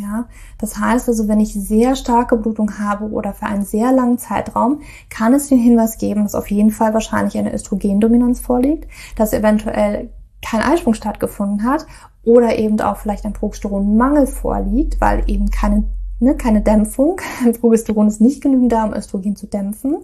Ja, 0.00 0.28
das 0.58 0.78
heißt 0.78 1.08
also, 1.08 1.28
wenn 1.28 1.40
ich 1.40 1.52
sehr 1.52 1.94
starke 1.94 2.36
Blutung 2.36 2.78
habe 2.78 3.10
oder 3.10 3.34
für 3.34 3.46
einen 3.46 3.64
sehr 3.64 3.92
langen 3.92 4.16
Zeitraum, 4.18 4.80
kann 5.10 5.34
es 5.34 5.48
den 5.48 5.58
Hinweis 5.58 5.98
geben, 5.98 6.22
dass 6.22 6.34
auf 6.34 6.50
jeden 6.50 6.70
Fall 6.70 6.94
wahrscheinlich 6.94 7.36
eine 7.36 7.52
Östrogendominanz 7.52 8.40
vorliegt, 8.40 8.88
dass 9.16 9.34
eventuell 9.34 10.10
kein 10.42 10.62
Eisprung 10.62 10.94
stattgefunden 10.94 11.64
hat 11.64 11.86
oder 12.24 12.58
eben 12.58 12.80
auch 12.80 12.96
vielleicht 12.96 13.26
ein 13.26 13.34
Progesteronmangel 13.34 14.26
vorliegt, 14.26 15.00
weil 15.00 15.28
eben 15.28 15.50
keine 15.50 15.84
ne, 16.20 16.36
keine 16.36 16.60
Dämpfung. 16.60 17.20
Progesteron 17.60 18.08
ist 18.08 18.20
nicht 18.20 18.42
genügend 18.42 18.72
da, 18.72 18.84
um 18.84 18.94
Östrogen 18.94 19.36
zu 19.36 19.46
dämpfen. 19.46 19.98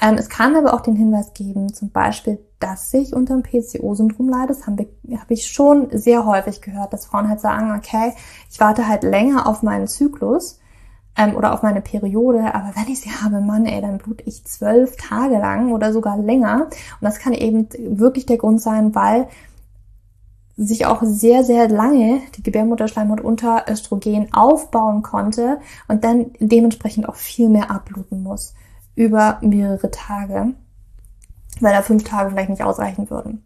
Ähm, 0.00 0.16
es 0.18 0.28
kann 0.28 0.56
aber 0.56 0.74
auch 0.74 0.80
den 0.80 0.96
Hinweis 0.96 1.32
geben, 1.32 1.72
zum 1.72 1.90
Beispiel, 1.90 2.38
dass 2.60 2.92
ich 2.92 3.14
unter 3.14 3.34
dem 3.34 3.42
PCO-Syndrom 3.42 4.28
leide. 4.28 4.48
Das 4.48 4.66
habe 4.66 4.88
hab 5.16 5.30
ich 5.30 5.46
schon 5.46 5.88
sehr 5.92 6.26
häufig 6.26 6.60
gehört, 6.60 6.92
dass 6.92 7.06
Frauen 7.06 7.28
halt 7.28 7.40
sagen, 7.40 7.72
okay, 7.76 8.12
ich 8.50 8.60
warte 8.60 8.86
halt 8.86 9.02
länger 9.02 9.46
auf 9.46 9.62
meinen 9.62 9.88
Zyklus 9.88 10.60
ähm, 11.16 11.36
oder 11.36 11.52
auf 11.52 11.62
meine 11.62 11.80
Periode, 11.80 12.54
aber 12.54 12.72
wenn 12.74 12.92
ich 12.92 13.00
sie 13.00 13.10
habe, 13.10 13.40
Mann, 13.40 13.66
ey, 13.66 13.80
dann 13.80 13.98
blute 13.98 14.24
ich 14.24 14.44
zwölf 14.44 14.96
Tage 14.96 15.38
lang 15.38 15.72
oder 15.72 15.92
sogar 15.92 16.18
länger. 16.18 16.66
Und 16.66 17.02
das 17.02 17.18
kann 17.18 17.32
eben 17.32 17.68
wirklich 17.78 18.26
der 18.26 18.38
Grund 18.38 18.60
sein, 18.60 18.94
weil 18.94 19.28
sich 20.56 20.86
auch 20.86 21.02
sehr, 21.02 21.44
sehr 21.44 21.68
lange 21.68 22.20
die 22.36 22.42
Gebärmutterschleimhaut 22.42 23.20
unter 23.20 23.64
Östrogen 23.68 24.32
aufbauen 24.32 25.02
konnte 25.02 25.60
und 25.88 26.04
dann 26.04 26.32
dementsprechend 26.40 27.08
auch 27.08 27.16
viel 27.16 27.48
mehr 27.48 27.70
abbluten 27.70 28.22
muss 28.22 28.54
über 28.94 29.38
mehrere 29.40 29.90
Tage, 29.90 30.52
weil 31.60 31.72
da 31.72 31.82
fünf 31.82 32.04
Tage 32.04 32.30
vielleicht 32.30 32.50
nicht 32.50 32.62
ausreichen 32.62 33.08
würden. 33.08 33.42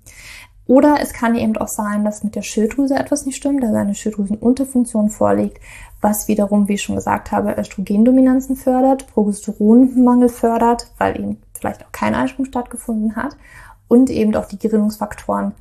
Oder 0.67 0.97
es 1.01 1.13
kann 1.13 1.37
eben 1.37 1.57
auch 1.57 1.69
sein, 1.69 2.05
dass 2.05 2.25
mit 2.25 2.35
der 2.35 2.43
Schilddrüse 2.43 2.97
etwas 2.97 3.25
nicht 3.25 3.37
stimmt, 3.37 3.63
dass 3.63 3.73
eine 3.73 3.95
Schilddrüsenunterfunktion 3.95 5.11
vorliegt, 5.11 5.61
was 6.01 6.27
wiederum, 6.27 6.67
wie 6.67 6.75
ich 6.75 6.83
schon 6.83 6.97
gesagt 6.97 7.31
habe, 7.31 7.55
Östrogendominanzen 7.57 8.57
fördert, 8.57 9.07
Progesteronmangel 9.07 10.29
fördert, 10.29 10.91
weil 10.99 11.17
eben 11.17 11.39
vielleicht 11.55 11.85
auch 11.85 11.93
kein 11.93 12.17
Eisprung 12.17 12.47
stattgefunden 12.47 13.15
hat 13.15 13.37
und 13.87 14.11
eben 14.11 14.35
auch 14.35 14.47
die 14.47 14.59
Gerinnungsfaktoren 14.59 15.55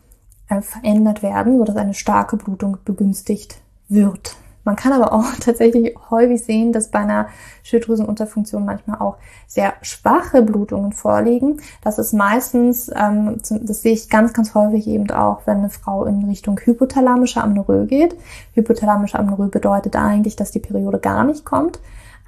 verändert 0.47 1.23
werden, 1.23 1.57
sodass 1.57 1.75
eine 1.75 1.93
starke 1.93 2.37
Blutung 2.37 2.77
begünstigt 2.85 3.57
wird. 3.89 4.35
Man 4.65 4.75
kann 4.75 4.91
aber 4.93 5.13
auch 5.13 5.25
tatsächlich 5.39 5.95
häufig 6.09 6.43
sehen, 6.43 6.73
dass 6.73 6.89
bei 6.89 6.99
einer 6.99 7.27
Schilddrüsenunterfunktion 7.63 8.65
manchmal 8.65 8.99
auch 8.99 9.17
sehr 9.47 9.73
schwache 9.81 10.41
Blutungen 10.41 10.91
vorliegen. 10.91 11.61
Das 11.81 11.99
ist 11.99 12.13
meistens, 12.13 12.91
ähm, 12.93 13.37
das 13.37 13.81
sehe 13.81 13.93
ich 13.93 14.09
ganz, 14.09 14.33
ganz 14.33 14.53
häufig 14.55 14.87
eben 14.87 15.09
auch, 15.11 15.41
wenn 15.45 15.59
eine 15.59 15.69
Frau 15.69 16.05
in 16.05 16.25
Richtung 16.25 16.59
hypothalamische 16.59 17.41
Amnorö 17.41 17.85
geht. 17.85 18.15
Hypothalamische 18.53 19.19
Amnorö 19.19 19.47
bedeutet 19.47 19.95
eigentlich, 19.95 20.35
dass 20.35 20.51
die 20.51 20.59
Periode 20.59 20.99
gar 20.99 21.23
nicht 21.23 21.45
kommt 21.45 21.79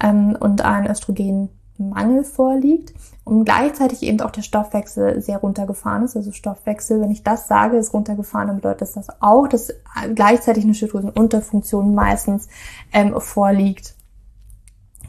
ähm, 0.02 0.36
und 0.38 0.64
ein 0.64 0.88
Östrogen 0.88 1.50
Mangel 1.78 2.24
vorliegt 2.24 2.92
und 3.24 3.44
gleichzeitig 3.44 4.02
eben 4.02 4.20
auch 4.20 4.30
der 4.30 4.42
Stoffwechsel 4.42 5.22
sehr 5.22 5.38
runtergefahren 5.38 6.04
ist. 6.04 6.16
Also 6.16 6.32
Stoffwechsel, 6.32 7.00
wenn 7.00 7.10
ich 7.10 7.22
das 7.22 7.48
sage, 7.48 7.76
ist 7.76 7.94
runtergefahren, 7.94 8.48
dann 8.48 8.56
bedeutet 8.56 8.82
das, 8.96 9.08
auch, 9.20 9.48
dass 9.48 9.72
gleichzeitig 10.14 10.64
eine 10.64 10.74
Schilddrüsenunterfunktion 10.74 11.94
meistens 11.94 12.48
ähm, 12.92 13.18
vorliegt. 13.20 13.94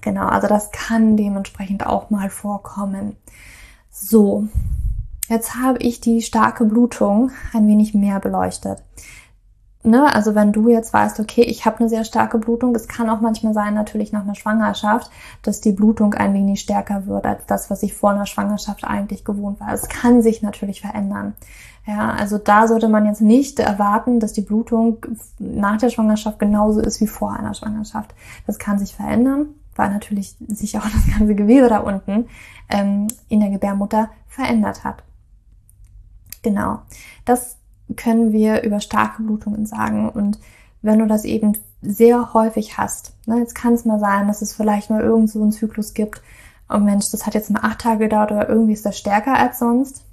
Genau, 0.01 0.27
also 0.27 0.47
das 0.47 0.71
kann 0.71 1.17
dementsprechend 1.17 1.85
auch 1.85 2.09
mal 2.09 2.29
vorkommen. 2.29 3.17
So, 3.91 4.47
jetzt 5.27 5.55
habe 5.55 5.79
ich 5.79 5.99
die 5.99 6.21
starke 6.21 6.65
Blutung 6.65 7.31
ein 7.53 7.67
wenig 7.67 7.93
mehr 7.93 8.19
beleuchtet 8.19 8.83
ne, 9.83 10.13
also 10.13 10.35
wenn 10.35 10.51
du 10.51 10.69
jetzt 10.69 10.93
weißt, 10.93 11.19
okay, 11.19 11.41
ich 11.41 11.65
habe 11.65 11.79
eine 11.79 11.89
sehr 11.89 12.03
starke 12.03 12.37
Blutung, 12.37 12.75
es 12.75 12.87
kann 12.87 13.09
auch 13.09 13.21
manchmal 13.21 13.53
sein, 13.53 13.73
natürlich 13.73 14.11
nach 14.11 14.23
einer 14.23 14.35
Schwangerschaft, 14.35 15.09
dass 15.41 15.61
die 15.61 15.71
Blutung 15.71 16.13
ein 16.13 16.33
wenig 16.33 16.61
stärker 16.61 17.05
wird 17.07 17.25
als 17.25 17.45
das, 17.45 17.69
was 17.69 17.83
ich 17.83 17.93
vor 17.93 18.11
einer 18.11 18.25
Schwangerschaft 18.25 18.83
eigentlich 18.83 19.23
gewohnt 19.23 19.59
war. 19.59 19.73
Es 19.73 19.87
kann 19.87 20.21
sich 20.21 20.41
natürlich 20.41 20.81
verändern. 20.81 21.35
Ja, 21.85 22.11
also 22.11 22.37
da 22.37 22.67
sollte 22.67 22.87
man 22.87 23.05
jetzt 23.05 23.21
nicht 23.21 23.59
erwarten, 23.59 24.19
dass 24.19 24.33
die 24.33 24.41
Blutung 24.41 24.97
nach 25.39 25.77
der 25.77 25.89
Schwangerschaft 25.89 26.37
genauso 26.37 26.81
ist 26.81 27.01
wie 27.01 27.07
vor 27.07 27.33
einer 27.33 27.53
Schwangerschaft. 27.53 28.13
Das 28.45 28.59
kann 28.59 28.77
sich 28.77 28.93
verändern, 28.93 29.47
weil 29.75 29.89
natürlich 29.89 30.35
sich 30.47 30.77
auch 30.77 30.83
das 30.83 31.17
ganze 31.17 31.33
Gewebe 31.35 31.69
da 31.69 31.79
unten 31.79 32.27
ähm, 32.69 33.07
in 33.27 33.39
der 33.39 33.49
Gebärmutter 33.49 34.09
verändert 34.27 34.83
hat. 34.83 35.03
Genau. 36.41 36.79
Das 37.25 37.58
können 37.95 38.31
wir 38.31 38.63
über 38.63 38.79
starke 38.79 39.23
Blutungen 39.23 39.65
sagen. 39.65 40.09
Und 40.09 40.39
wenn 40.81 40.99
du 40.99 41.07
das 41.07 41.25
eben 41.25 41.57
sehr 41.81 42.33
häufig 42.33 42.77
hast, 42.77 43.13
ne, 43.25 43.39
jetzt 43.39 43.55
kann 43.55 43.73
es 43.73 43.85
mal 43.85 43.99
sein, 43.99 44.27
dass 44.27 44.41
es 44.41 44.53
vielleicht 44.53 44.89
mal 44.89 45.01
irgend 45.01 45.29
so 45.29 45.41
einen 45.41 45.51
Zyklus 45.51 45.93
gibt, 45.93 46.21
oh 46.69 46.77
Mensch, 46.77 47.09
das 47.11 47.25
hat 47.25 47.33
jetzt 47.33 47.49
mal 47.49 47.61
acht 47.63 47.79
Tage 47.79 48.05
gedauert 48.05 48.31
oder 48.31 48.49
irgendwie 48.49 48.73
ist 48.73 48.85
das 48.85 48.97
stärker 48.97 49.35
als 49.35 49.59
sonst, 49.59 50.03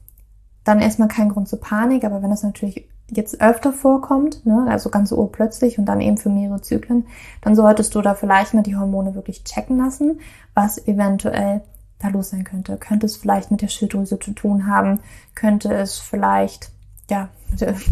dann 0.65 0.81
erstmal 0.81 1.09
kein 1.09 1.29
Grund 1.29 1.49
zur 1.49 1.61
Panik, 1.61 2.05
aber 2.05 2.23
wenn 2.23 2.31
das 2.31 2.43
natürlich 2.43 2.89
jetzt 3.09 3.41
öfter 3.41 3.73
vorkommt, 3.73 4.45
ne, 4.47 4.67
also 4.69 4.91
ganz 4.91 5.13
urplötzlich 5.13 5.79
und 5.79 5.87
dann 5.87 6.01
eben 6.01 6.17
für 6.17 6.29
mehrere 6.29 6.61
Zyklen, 6.61 7.07
dann 7.41 7.55
solltest 7.55 7.95
du 7.95 8.03
da 8.03 8.15
vielleicht 8.15 8.55
mal 8.55 8.63
die 8.63 8.77
Hormone 8.77 9.15
wirklich 9.15 9.45
checken 9.45 9.79
lassen, 9.79 10.21
was 10.55 10.87
eventuell 10.89 11.63
da 11.99 12.09
los 12.09 12.31
sein 12.31 12.45
könnte. 12.45 12.77
Könnte 12.77 13.07
es 13.07 13.17
vielleicht 13.17 13.51
mit 13.51 13.63
der 13.63 13.69
Schilddrüse 13.69 14.19
zu 14.19 14.33
tun 14.33 14.67
haben? 14.67 15.01
Könnte 15.35 15.73
es 15.73 15.99
vielleicht, 15.99 16.71
ja, 17.11 17.29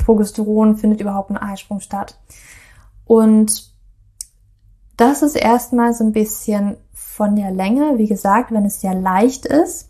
Progesteron 0.04 0.76
findet 0.76 1.00
überhaupt 1.00 1.30
ein 1.30 1.36
Eisprung 1.36 1.80
statt? 1.80 2.18
Und 3.04 3.70
das 4.96 5.22
ist 5.22 5.36
erstmal 5.36 5.94
so 5.94 6.04
ein 6.04 6.12
bisschen 6.12 6.76
von 6.92 7.36
der 7.36 7.50
Länge. 7.50 7.98
Wie 7.98 8.06
gesagt, 8.06 8.52
wenn 8.52 8.64
es 8.64 8.80
sehr 8.80 8.94
leicht 8.94 9.46
ist, 9.46 9.88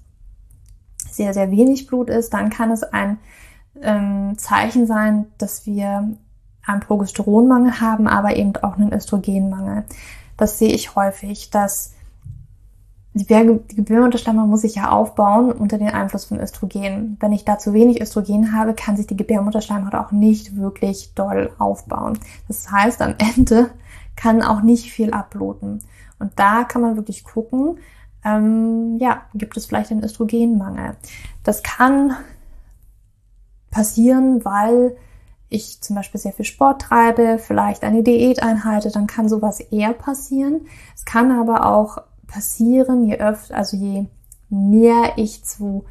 sehr, 1.10 1.32
sehr 1.32 1.50
wenig 1.50 1.86
Blut 1.86 2.10
ist, 2.10 2.34
dann 2.34 2.50
kann 2.50 2.70
es 2.70 2.82
ein 2.82 3.18
ähm, 3.80 4.36
Zeichen 4.36 4.86
sein, 4.86 5.26
dass 5.38 5.66
wir 5.66 6.16
einen 6.66 6.80
Progesteronmangel 6.80 7.80
haben, 7.80 8.08
aber 8.08 8.36
eben 8.36 8.56
auch 8.56 8.76
einen 8.76 8.92
Östrogenmangel. 8.92 9.84
Das 10.36 10.58
sehe 10.58 10.72
ich 10.72 10.96
häufig, 10.96 11.50
dass 11.50 11.92
die, 13.14 13.24
Gebärmutterschleimhaut 13.76 14.48
muss 14.48 14.62
sich 14.62 14.74
ja 14.74 14.90
aufbauen 14.90 15.52
unter 15.52 15.78
den 15.78 15.88
Einfluss 15.88 16.24
von 16.24 16.40
Östrogen. 16.40 17.16
Wenn 17.20 17.32
ich 17.32 17.44
da 17.44 17.58
zu 17.58 17.72
wenig 17.72 18.00
Östrogen 18.00 18.52
habe, 18.52 18.74
kann 18.74 18.96
sich 18.96 19.06
die 19.06 19.16
Gebärmutterschleimhaut 19.16 19.94
auch 19.94 20.10
nicht 20.10 20.56
wirklich 20.56 21.14
doll 21.14 21.52
aufbauen. 21.58 22.18
Das 22.48 22.70
heißt, 22.70 23.00
am 23.00 23.14
Ende 23.36 23.70
kann 24.16 24.42
auch 24.42 24.62
nicht 24.62 24.90
viel 24.90 25.12
abbluten. 25.12 25.80
Und 26.18 26.32
da 26.36 26.64
kann 26.64 26.82
man 26.82 26.96
wirklich 26.96 27.22
gucken, 27.22 27.78
ähm, 28.24 28.98
ja, 28.98 29.22
gibt 29.34 29.56
es 29.56 29.66
vielleicht 29.66 29.92
einen 29.92 30.02
Östrogenmangel. 30.02 30.96
Das 31.44 31.62
kann 31.62 32.16
passieren, 33.70 34.44
weil 34.44 34.96
ich 35.48 35.80
zum 35.82 35.94
Beispiel 35.94 36.20
sehr 36.20 36.32
viel 36.32 36.44
Sport 36.44 36.82
treibe, 36.82 37.38
vielleicht 37.38 37.84
eine 37.84 38.02
Diät 38.02 38.42
einhalte, 38.42 38.90
dann 38.90 39.06
kann 39.06 39.28
sowas 39.28 39.60
eher 39.60 39.92
passieren. 39.92 40.62
Es 40.96 41.04
kann 41.04 41.30
aber 41.30 41.66
auch 41.66 41.98
passieren, 42.34 43.04
je 43.04 43.16
öfter, 43.18 43.56
also 43.56 43.76
je 43.76 44.06
näher 44.50 45.12
ich 45.16 45.44
zu 45.44 45.84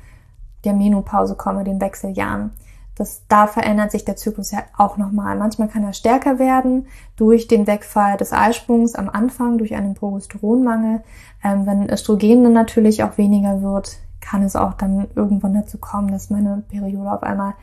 der 0.65 0.73
Menopause 0.73 1.35
komme, 1.35 1.63
den 1.63 1.79
Wechseljahren. 1.79 2.51
Das, 2.95 3.23
da 3.27 3.47
verändert 3.47 3.91
sich 3.91 4.05
der 4.05 4.17
Zyklus 4.17 4.51
ja 4.51 4.59
auch 4.77 4.97
nochmal. 4.97 5.35
Manchmal 5.35 5.67
kann 5.67 5.83
er 5.83 5.93
stärker 5.93 6.37
werden 6.37 6.85
durch 7.15 7.47
den 7.47 7.65
Wegfall 7.65 8.17
des 8.17 8.33
Eisprungs 8.33 8.93
am 8.93 9.09
Anfang, 9.09 9.57
durch 9.57 9.73
einen 9.73 9.95
Progesteronmangel. 9.95 11.01
Ähm, 11.43 11.65
wenn 11.65 11.89
Östrogen 11.89 12.43
dann 12.43 12.53
natürlich 12.53 13.03
auch 13.03 13.17
weniger 13.17 13.61
wird, 13.63 13.97
kann 14.21 14.43
es 14.43 14.55
auch 14.55 14.73
dann 14.73 15.07
irgendwann 15.15 15.55
dazu 15.55 15.79
kommen, 15.79 16.11
dass 16.11 16.29
meine 16.29 16.63
Periode 16.69 17.11
auf 17.11 17.23
einmal 17.23 17.55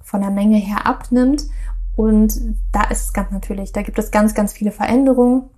von 0.00 0.20
der 0.20 0.30
Menge 0.30 0.58
her 0.58 0.86
abnimmt. 0.86 1.44
Und 1.96 2.40
da 2.70 2.84
ist 2.84 3.06
es 3.06 3.12
ganz 3.12 3.32
natürlich, 3.32 3.72
da 3.72 3.82
gibt 3.82 3.98
es 3.98 4.12
ganz, 4.12 4.34
ganz 4.34 4.52
viele 4.52 4.70
Veränderungen 4.70 5.50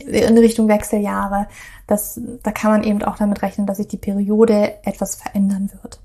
in 0.00 0.38
Richtung 0.38 0.68
Wechseljahre. 0.68 1.46
Das, 1.86 2.20
da 2.42 2.50
kann 2.52 2.70
man 2.70 2.82
eben 2.84 3.02
auch 3.02 3.16
damit 3.16 3.42
rechnen, 3.42 3.66
dass 3.66 3.76
sich 3.78 3.88
die 3.88 3.96
Periode 3.96 4.84
etwas 4.84 5.16
verändern 5.16 5.70
wird. 5.82 6.00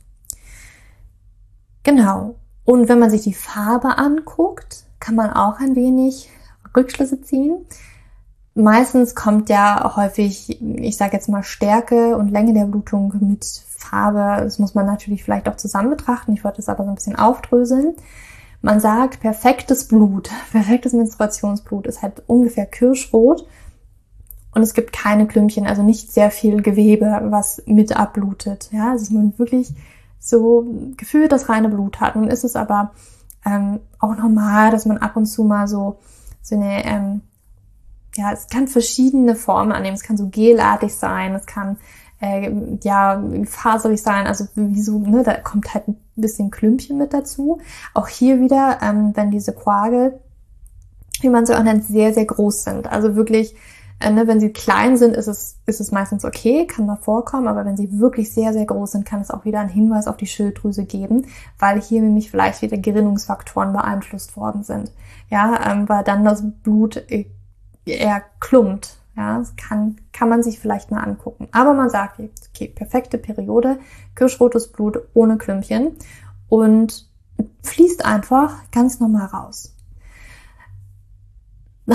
Genau. 1.83 2.35
Und 2.65 2.89
wenn 2.89 2.99
man 2.99 3.09
sich 3.09 3.23
die 3.23 3.33
Farbe 3.33 3.97
anguckt, 3.97 4.83
kann 4.99 5.15
man 5.15 5.31
auch 5.31 5.59
ein 5.59 5.75
wenig 5.75 6.29
Rückschlüsse 6.75 7.21
ziehen. 7.21 7.65
Meistens 8.55 9.15
kommt 9.15 9.49
ja 9.49 9.95
häufig, 9.95 10.61
ich 10.61 10.97
sage 10.97 11.13
jetzt 11.13 11.29
mal, 11.29 11.43
Stärke 11.43 12.17
und 12.17 12.29
Länge 12.29 12.53
der 12.53 12.65
Blutung 12.65 13.13
mit 13.21 13.45
Farbe. 13.67 14.43
Das 14.43 14.59
muss 14.59 14.73
man 14.73 14.85
natürlich 14.85 15.23
vielleicht 15.23 15.47
auch 15.47 15.57
zusammen 15.57 15.91
betrachten. 15.91 16.33
Ich 16.33 16.43
wollte 16.43 16.59
es 16.59 16.67
aber 16.67 16.83
so 16.83 16.89
ein 16.89 16.95
bisschen 16.95 17.15
aufdröseln. 17.15 17.95
Man 18.61 18.79
sagt, 18.79 19.19
perfektes 19.19 19.87
Blut, 19.87 20.29
perfektes 20.51 20.93
Menstruationsblut 20.93 21.87
ist 21.87 22.01
halt 22.01 22.23
ungefähr 22.27 22.65
kirschrot 22.65 23.45
und 24.57 24.63
es 24.63 24.73
gibt 24.73 24.91
keine 24.91 25.27
Klümpchen, 25.27 25.67
also 25.67 25.83
nicht 25.83 26.11
sehr 26.11 26.31
viel 26.31 26.63
Gewebe, 26.63 27.21
was 27.25 27.61
mit 27.67 27.95
abblutet. 27.95 28.69
Ja, 28.71 28.89
also 28.89 29.13
man 29.13 29.37
wirklich 29.37 29.69
so 30.19 30.65
gefühlt 30.97 31.31
das 31.31 31.47
reine 31.47 31.69
Blut 31.69 31.99
hat. 31.99 32.15
Nun 32.15 32.27
ist 32.27 32.43
es 32.43 32.55
aber 32.55 32.91
ähm, 33.45 33.81
auch 33.99 34.17
normal, 34.17 34.71
dass 34.71 34.87
man 34.87 34.97
ab 34.97 35.15
und 35.15 35.27
zu 35.27 35.43
mal 35.43 35.67
so, 35.67 35.99
so 36.41 36.55
eine, 36.55 36.83
ähm, 36.85 37.21
ja, 38.15 38.31
es 38.31 38.47
kann 38.47 38.67
verschiedene 38.67 39.35
Formen 39.35 39.71
annehmen. 39.71 39.95
Es 39.95 40.01
kann 40.01 40.17
so 40.17 40.27
gelartig 40.29 40.95
sein, 40.95 41.35
es 41.35 41.45
kann 41.45 41.77
äh, 42.19 42.51
ja 42.83 43.23
faserig 43.45 44.01
sein, 44.01 44.25
also 44.25 44.47
wie 44.55 44.81
so, 44.81 44.97
ne, 44.97 45.21
da 45.21 45.35
kommt 45.35 45.71
halt 45.75 45.87
ein 45.87 45.97
bisschen 46.15 46.49
Klümpchen 46.49 46.97
mit 46.97 47.13
dazu. 47.13 47.59
Auch 47.93 48.07
hier 48.07 48.39
wieder, 48.39 48.79
ähm, 48.81 49.11
wenn 49.13 49.29
diese 49.29 49.53
Quagel, 49.53 50.19
wie 51.21 51.29
man 51.29 51.45
sie 51.45 51.55
auch 51.55 51.63
nennt, 51.63 51.85
sehr, 51.85 52.11
sehr 52.11 52.25
groß 52.25 52.63
sind. 52.63 52.87
Also 52.91 53.15
wirklich 53.15 53.55
äh, 53.99 54.11
ne, 54.11 54.27
wenn 54.27 54.39
sie 54.39 54.51
klein 54.53 54.95
sind, 54.97 55.15
ist 55.15 55.27
es, 55.27 55.57
ist 55.65 55.79
es 55.81 55.91
meistens 55.91 56.23
okay, 56.23 56.67
kann 56.67 56.85
mal 56.85 56.97
vorkommen, 56.97 57.47
aber 57.47 57.65
wenn 57.65 57.77
sie 57.77 57.99
wirklich 57.99 58.31
sehr, 58.31 58.53
sehr 58.53 58.65
groß 58.65 58.91
sind, 58.91 59.05
kann 59.05 59.21
es 59.21 59.31
auch 59.31 59.43
wieder 59.43 59.59
einen 59.59 59.69
Hinweis 59.69 60.07
auf 60.07 60.17
die 60.17 60.27
Schilddrüse 60.27 60.85
geben, 60.85 61.25
weil 61.57 61.81
hier 61.81 62.01
nämlich 62.01 62.29
vielleicht 62.29 62.61
wieder 62.61 62.77
Gerinnungsfaktoren 62.77 63.73
beeinflusst 63.73 64.37
worden 64.37 64.63
sind. 64.63 64.91
Ja, 65.29 65.71
ähm, 65.71 65.89
weil 65.89 66.03
dann 66.03 66.23
das 66.23 66.43
Blut 66.63 66.97
äh, 67.09 67.25
eher 67.85 68.21
klumpt. 68.39 68.97
Ja, 69.15 69.39
das 69.39 69.55
kann, 69.55 69.97
kann 70.13 70.29
man 70.29 70.43
sich 70.43 70.59
vielleicht 70.59 70.91
mal 70.91 71.01
angucken. 71.01 71.47
Aber 71.51 71.73
man 71.73 71.89
sagt, 71.89 72.19
okay, 72.19 72.67
perfekte 72.67 73.17
Periode, 73.17 73.79
kirschrotes 74.13 74.71
Blut 74.71 74.99
ohne 75.15 75.37
Klümpchen 75.39 75.93
und 76.49 77.09
fließt 77.63 78.05
einfach 78.05 78.53
ganz 78.71 78.99
normal 78.99 79.25
raus 79.25 79.73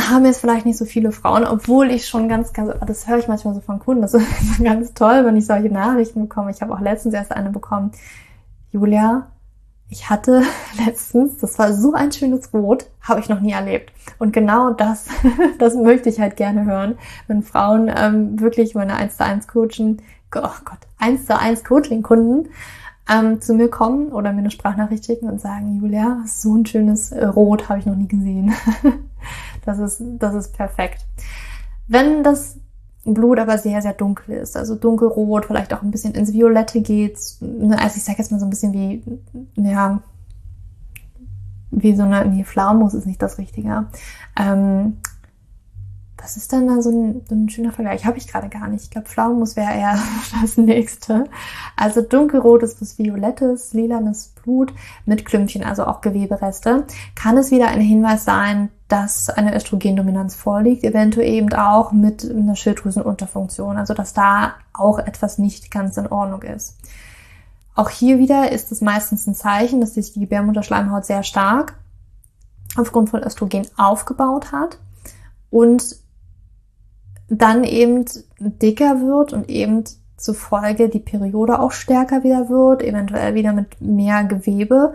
haben 0.00 0.24
jetzt 0.24 0.40
vielleicht 0.40 0.64
nicht 0.64 0.78
so 0.78 0.84
viele 0.84 1.12
Frauen, 1.12 1.44
obwohl 1.44 1.90
ich 1.90 2.08
schon 2.08 2.28
ganz, 2.28 2.52
ganz, 2.52 2.72
das 2.86 3.06
höre 3.06 3.18
ich 3.18 3.28
manchmal 3.28 3.54
so 3.54 3.60
von 3.60 3.78
Kunden, 3.78 4.02
das 4.02 4.14
ist 4.14 4.62
ganz 4.62 4.94
toll, 4.94 5.24
wenn 5.24 5.36
ich 5.36 5.46
solche 5.46 5.68
Nachrichten 5.68 6.22
bekomme. 6.22 6.50
Ich 6.50 6.62
habe 6.62 6.72
auch 6.72 6.80
letztens 6.80 7.14
erst 7.14 7.32
eine 7.32 7.50
bekommen. 7.50 7.92
Julia, 8.70 9.28
ich 9.90 10.08
hatte 10.08 10.42
letztens, 10.86 11.38
das 11.38 11.58
war 11.58 11.74
so 11.74 11.92
ein 11.92 12.10
schönes 12.10 12.52
Rot, 12.54 12.86
habe 13.02 13.20
ich 13.20 13.28
noch 13.28 13.40
nie 13.40 13.52
erlebt. 13.52 13.92
Und 14.18 14.32
genau 14.32 14.70
das, 14.70 15.08
das 15.58 15.74
möchte 15.74 16.08
ich 16.08 16.18
halt 16.18 16.36
gerne 16.36 16.64
hören, 16.64 16.96
wenn 17.26 17.42
Frauen 17.42 17.90
ähm, 17.94 18.40
wirklich 18.40 18.74
meine 18.74 18.96
1 18.96 19.18
zu 19.18 19.24
1 19.24 19.46
Coaching, 19.46 20.00
oh 20.34 20.40
Gott, 20.64 20.78
1 20.98 21.26
zu 21.26 21.38
1 21.38 21.64
Coaching-Kunden 21.64 22.48
ähm, 23.10 23.42
zu 23.42 23.52
mir 23.54 23.68
kommen 23.68 24.08
oder 24.12 24.32
mir 24.32 24.38
eine 24.38 24.50
Sprachnachricht 24.50 25.04
schicken 25.04 25.28
und 25.28 25.40
sagen, 25.40 25.80
Julia, 25.82 26.22
so 26.26 26.54
ein 26.54 26.64
schönes 26.64 27.12
äh, 27.12 27.26
Rot 27.26 27.68
habe 27.68 27.80
ich 27.80 27.86
noch 27.86 27.96
nie 27.96 28.08
gesehen. 28.08 28.54
Das 29.64 29.78
ist, 29.78 30.02
das 30.18 30.34
ist 30.34 30.56
perfekt. 30.56 31.06
Wenn 31.88 32.22
das 32.22 32.58
Blut 33.04 33.38
aber 33.38 33.58
sehr, 33.58 33.82
sehr 33.82 33.94
dunkel 33.94 34.36
ist, 34.36 34.56
also 34.56 34.76
dunkelrot, 34.76 35.46
vielleicht 35.46 35.74
auch 35.74 35.82
ein 35.82 35.90
bisschen 35.90 36.14
ins 36.14 36.32
Violette 36.32 36.80
geht, 36.80 37.18
ne, 37.40 37.78
also 37.78 37.96
ich 37.96 38.04
sage 38.04 38.18
jetzt 38.18 38.30
mal 38.30 38.38
so 38.38 38.46
ein 38.46 38.50
bisschen 38.50 38.72
wie, 38.72 39.02
ja, 39.56 40.00
wie 41.70 41.96
so 41.96 42.02
eine, 42.04 42.24
nee, 42.26 42.44
Pflaumus 42.44 42.94
ist 42.94 43.06
nicht 43.06 43.20
das 43.20 43.38
Richtige. 43.38 43.86
Ähm, 44.38 44.98
was 46.22 46.36
ist 46.36 46.52
denn 46.52 46.68
da 46.68 46.80
so 46.80 46.90
ein, 46.90 47.22
so 47.28 47.34
ein 47.34 47.48
schöner 47.48 47.72
Vergleich? 47.72 48.06
Habe 48.06 48.16
ich 48.16 48.28
gerade 48.28 48.48
gar 48.48 48.68
nicht. 48.68 48.84
Ich 48.84 48.90
glaube, 48.90 49.08
Pflaumus 49.08 49.56
wäre 49.56 49.74
eher 49.74 49.98
das 50.40 50.56
nächste. 50.56 51.24
Also 51.76 52.00
dunkelrot 52.00 52.62
ist 52.62 52.80
was 52.80 52.98
Violettes, 52.98 53.72
lilanes 53.72 54.28
Blut 54.28 54.72
mit 55.04 55.24
Klümpchen, 55.24 55.64
also 55.64 55.84
auch 55.84 56.00
Gewebereste. 56.00 56.86
Kann 57.16 57.36
es 57.36 57.50
wieder 57.50 57.68
ein 57.68 57.80
Hinweis 57.80 58.24
sein, 58.24 58.70
dass 58.86 59.30
eine 59.30 59.56
Östrogendominanz 59.56 60.36
vorliegt, 60.36 60.84
eventuell 60.84 61.28
eben 61.28 61.52
auch 61.54 61.92
mit 61.92 62.30
einer 62.30 62.54
Schilddrüsenunterfunktion, 62.54 63.76
also 63.76 63.94
dass 63.94 64.12
da 64.12 64.54
auch 64.72 64.98
etwas 64.98 65.38
nicht 65.38 65.70
ganz 65.70 65.96
in 65.96 66.06
Ordnung 66.06 66.42
ist. 66.42 66.76
Auch 67.74 67.88
hier 67.88 68.18
wieder 68.18 68.52
ist 68.52 68.70
es 68.70 68.80
meistens 68.80 69.26
ein 69.26 69.34
Zeichen, 69.34 69.80
dass 69.80 69.94
sich 69.94 70.12
die 70.12 70.20
Gebärmutterschleimhaut 70.20 71.04
sehr 71.04 71.22
stark 71.22 71.74
aufgrund 72.76 73.10
von 73.10 73.22
Östrogen 73.22 73.66
aufgebaut 73.76 74.52
hat 74.52 74.78
und 75.50 76.01
dann 77.38 77.64
eben 77.64 78.04
dicker 78.38 79.00
wird 79.00 79.32
und 79.32 79.48
eben 79.48 79.84
zufolge 80.16 80.88
die 80.88 81.00
Periode 81.00 81.58
auch 81.60 81.72
stärker 81.72 82.22
wieder 82.22 82.48
wird, 82.48 82.82
eventuell 82.82 83.34
wieder 83.34 83.52
mit 83.52 83.80
mehr 83.80 84.24
Gewebe 84.24 84.94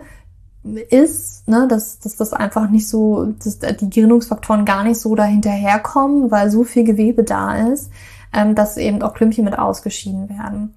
ist, 0.90 1.48
ne, 1.48 1.66
dass, 1.68 1.98
dass 1.98 2.16
das 2.16 2.32
einfach 2.32 2.70
nicht 2.70 2.88
so, 2.88 3.34
dass 3.44 3.58
die 3.58 3.90
Gerinnungsfaktoren 3.90 4.64
gar 4.64 4.84
nicht 4.84 5.00
so 5.00 5.14
dahinterherkommen, 5.14 6.30
weil 6.30 6.50
so 6.50 6.64
viel 6.64 6.84
Gewebe 6.84 7.24
da 7.24 7.56
ist, 7.56 7.90
ähm, 8.32 8.54
dass 8.54 8.76
eben 8.76 9.02
auch 9.02 9.14
Klümpchen 9.14 9.44
mit 9.44 9.58
ausgeschieden 9.58 10.28
werden. 10.28 10.74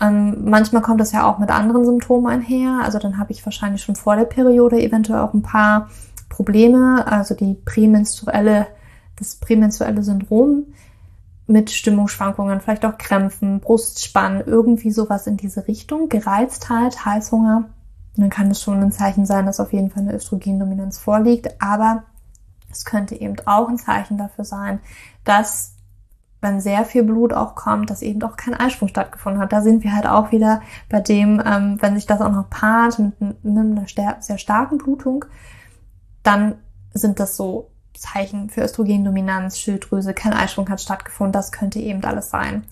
Ähm, 0.00 0.44
manchmal 0.44 0.82
kommt 0.82 1.00
das 1.00 1.12
ja 1.12 1.26
auch 1.26 1.38
mit 1.38 1.50
anderen 1.50 1.84
Symptomen 1.84 2.26
einher. 2.26 2.80
Also 2.82 2.98
dann 2.98 3.18
habe 3.18 3.32
ich 3.32 3.44
wahrscheinlich 3.44 3.82
schon 3.82 3.96
vor 3.96 4.16
der 4.16 4.24
Periode 4.24 4.82
eventuell 4.82 5.20
auch 5.20 5.34
ein 5.34 5.42
paar 5.42 5.88
Probleme, 6.28 7.06
also 7.06 7.34
die 7.34 7.54
prämenstruelle, 7.54 8.66
das 9.16 9.36
prämenstruelle 9.36 10.02
Syndrom 10.02 10.66
mit 11.52 11.70
Stimmungsschwankungen, 11.70 12.60
vielleicht 12.60 12.84
auch 12.86 12.96
Krämpfen, 12.96 13.60
Brustspannen, 13.60 14.42
irgendwie 14.46 14.90
sowas 14.90 15.26
in 15.26 15.36
diese 15.36 15.68
Richtung, 15.68 16.08
Gereiztheit, 16.08 17.04
Heißhunger. 17.04 17.68
dann 18.16 18.30
kann 18.30 18.50
es 18.50 18.62
schon 18.62 18.80
ein 18.80 18.90
Zeichen 18.90 19.26
sein, 19.26 19.46
dass 19.46 19.60
auf 19.60 19.72
jeden 19.72 19.90
Fall 19.90 20.02
eine 20.02 20.14
Östrogendominanz 20.14 20.98
vorliegt. 20.98 21.60
Aber 21.60 22.04
es 22.70 22.84
könnte 22.84 23.14
eben 23.14 23.36
auch 23.44 23.68
ein 23.68 23.78
Zeichen 23.78 24.16
dafür 24.16 24.44
sein, 24.44 24.80
dass 25.24 25.74
wenn 26.40 26.60
sehr 26.60 26.84
viel 26.84 27.04
Blut 27.04 27.32
auch 27.32 27.54
kommt, 27.54 27.88
dass 27.90 28.02
eben 28.02 28.20
auch 28.22 28.36
kein 28.36 28.54
Eisprung 28.54 28.88
stattgefunden 28.88 29.40
hat. 29.40 29.52
Da 29.52 29.60
sind 29.60 29.84
wir 29.84 29.94
halt 29.94 30.06
auch 30.06 30.32
wieder 30.32 30.60
bei 30.88 31.00
dem, 31.00 31.40
ähm, 31.44 31.78
wenn 31.80 31.94
sich 31.94 32.06
das 32.06 32.20
auch 32.20 32.32
noch 32.32 32.50
paart 32.50 32.98
mit, 32.98 33.20
mit 33.20 33.44
einer 33.44 33.86
sehr 34.20 34.38
starken 34.38 34.78
Blutung, 34.78 35.24
dann 36.24 36.56
sind 36.94 37.20
das 37.20 37.36
so 37.36 37.71
Zeichen 38.00 38.50
für 38.50 38.62
Östrogendominanz, 38.62 39.58
Schilddrüse, 39.58 40.14
kein 40.14 40.32
Eisprung 40.32 40.68
hat 40.68 40.80
stattgefunden. 40.80 41.32
Das 41.32 41.52
könnte 41.52 41.78
eben 41.78 42.04
alles 42.04 42.30
sein. 42.30 42.64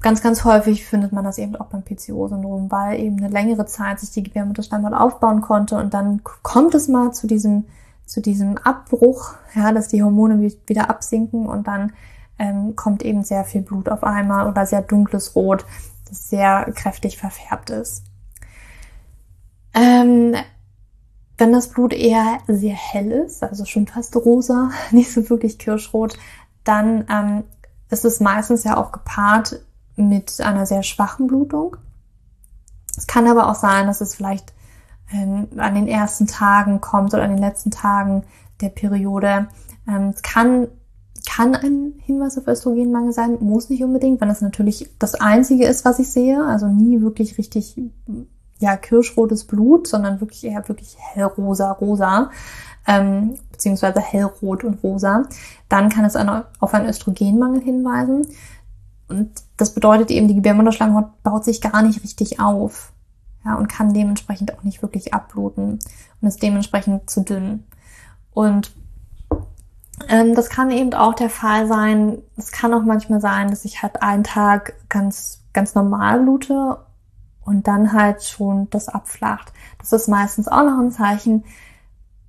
Ganz, 0.00 0.20
ganz 0.20 0.44
häufig 0.44 0.84
findet 0.84 1.12
man 1.12 1.24
das 1.24 1.38
eben 1.38 1.56
auch 1.56 1.66
beim 1.66 1.82
PCO-Syndrom, 1.82 2.70
weil 2.70 3.00
eben 3.00 3.16
eine 3.16 3.28
längere 3.28 3.64
Zeit 3.64 4.00
sich 4.00 4.10
die 4.10 4.22
Gebärmutterschleimhaut 4.22 4.92
aufbauen 4.92 5.40
konnte 5.40 5.76
und 5.78 5.94
dann 5.94 6.20
kommt 6.42 6.74
es 6.74 6.88
mal 6.88 7.12
zu 7.12 7.26
diesem, 7.26 7.64
zu 8.04 8.20
diesem 8.20 8.58
Abbruch, 8.58 9.32
ja, 9.54 9.72
dass 9.72 9.88
die 9.88 10.02
Hormone 10.02 10.52
wieder 10.66 10.90
absinken 10.90 11.46
und 11.46 11.66
dann 11.66 11.94
ähm, 12.38 12.76
kommt 12.76 13.02
eben 13.02 13.22
sehr 13.22 13.44
viel 13.44 13.62
Blut 13.62 13.88
auf 13.88 14.04
einmal 14.04 14.46
oder 14.46 14.66
sehr 14.66 14.82
dunkles 14.82 15.34
Rot, 15.34 15.64
das 16.06 16.28
sehr 16.28 16.70
kräftig 16.74 17.16
verfärbt 17.16 17.70
ist. 17.70 18.04
Ähm, 19.72 20.34
wenn 21.36 21.52
das 21.52 21.68
Blut 21.68 21.92
eher 21.92 22.38
sehr 22.46 22.74
hell 22.74 23.10
ist, 23.10 23.42
also 23.42 23.64
schon 23.64 23.86
fast 23.86 24.14
rosa, 24.16 24.70
nicht 24.90 25.12
so 25.12 25.28
wirklich 25.30 25.58
kirschrot, 25.58 26.16
dann 26.64 27.06
ähm, 27.10 27.44
ist 27.90 28.04
es 28.04 28.20
meistens 28.20 28.64
ja 28.64 28.76
auch 28.76 28.92
gepaart 28.92 29.60
mit 29.96 30.40
einer 30.40 30.66
sehr 30.66 30.82
schwachen 30.82 31.26
Blutung. 31.26 31.76
Es 32.96 33.06
kann 33.06 33.26
aber 33.26 33.48
auch 33.48 33.54
sein, 33.54 33.86
dass 33.86 34.00
es 34.00 34.14
vielleicht 34.14 34.52
ähm, 35.12 35.48
an 35.56 35.74
den 35.74 35.88
ersten 35.88 36.26
Tagen 36.26 36.80
kommt 36.80 37.12
oder 37.12 37.24
an 37.24 37.30
den 37.30 37.38
letzten 37.38 37.70
Tagen 37.70 38.24
der 38.60 38.68
Periode. 38.68 39.48
Ähm, 39.88 40.12
es 40.14 40.22
kann 40.22 40.68
kann 41.26 41.54
ein 41.54 41.94
Hinweis 42.04 42.38
auf 42.38 42.46
Östrogenmangel 42.46 43.12
sein, 43.12 43.38
muss 43.40 43.70
nicht 43.70 43.82
unbedingt, 43.82 44.20
wenn 44.20 44.28
das 44.28 44.40
natürlich 44.40 44.90
das 44.98 45.14
Einzige 45.14 45.66
ist, 45.66 45.84
was 45.84 45.98
ich 45.98 46.12
sehe, 46.12 46.44
also 46.44 46.68
nie 46.68 47.00
wirklich 47.00 47.38
richtig 47.38 47.80
ja 48.64 48.76
kirschrotes 48.76 49.44
Blut, 49.44 49.86
sondern 49.86 50.20
wirklich 50.20 50.44
eher 50.44 50.68
wirklich 50.68 50.96
hellrosa, 50.98 51.72
rosa, 51.72 52.30
ähm, 52.86 53.38
beziehungsweise 53.52 54.00
hellrot 54.00 54.64
und 54.64 54.82
rosa, 54.82 55.24
dann 55.68 55.88
kann 55.88 56.04
es 56.04 56.16
auf 56.16 56.74
einen 56.74 56.88
Östrogenmangel 56.88 57.62
hinweisen. 57.62 58.26
Und 59.08 59.30
das 59.56 59.74
bedeutet 59.74 60.10
eben, 60.10 60.28
die 60.28 60.34
Gebärmutterschleimhaut 60.34 61.22
baut 61.22 61.44
sich 61.44 61.60
gar 61.60 61.82
nicht 61.82 62.02
richtig 62.02 62.40
auf. 62.40 62.92
Ja, 63.44 63.56
und 63.56 63.68
kann 63.68 63.92
dementsprechend 63.92 64.56
auch 64.56 64.62
nicht 64.62 64.80
wirklich 64.80 65.12
abbluten 65.12 65.78
und 66.20 66.28
ist 66.28 66.42
dementsprechend 66.42 67.10
zu 67.10 67.20
dünn. 67.22 67.64
Und 68.32 68.72
ähm, 70.08 70.34
das 70.34 70.48
kann 70.48 70.70
eben 70.70 70.94
auch 70.94 71.14
der 71.14 71.28
Fall 71.28 71.68
sein. 71.68 72.18
Es 72.36 72.52
kann 72.52 72.72
auch 72.72 72.84
manchmal 72.84 73.20
sein, 73.20 73.50
dass 73.50 73.66
ich 73.66 73.82
halt 73.82 74.02
einen 74.02 74.24
Tag 74.24 74.74
ganz, 74.88 75.42
ganz 75.52 75.74
normal 75.74 76.20
blute 76.20 76.78
und 77.44 77.66
dann 77.66 77.92
halt 77.92 78.22
schon 78.24 78.68
das 78.70 78.88
abflacht. 78.88 79.52
Das 79.78 79.92
ist 79.92 80.08
meistens 80.08 80.48
auch 80.48 80.64
noch 80.64 80.78
ein 80.78 80.90
Zeichen, 80.90 81.44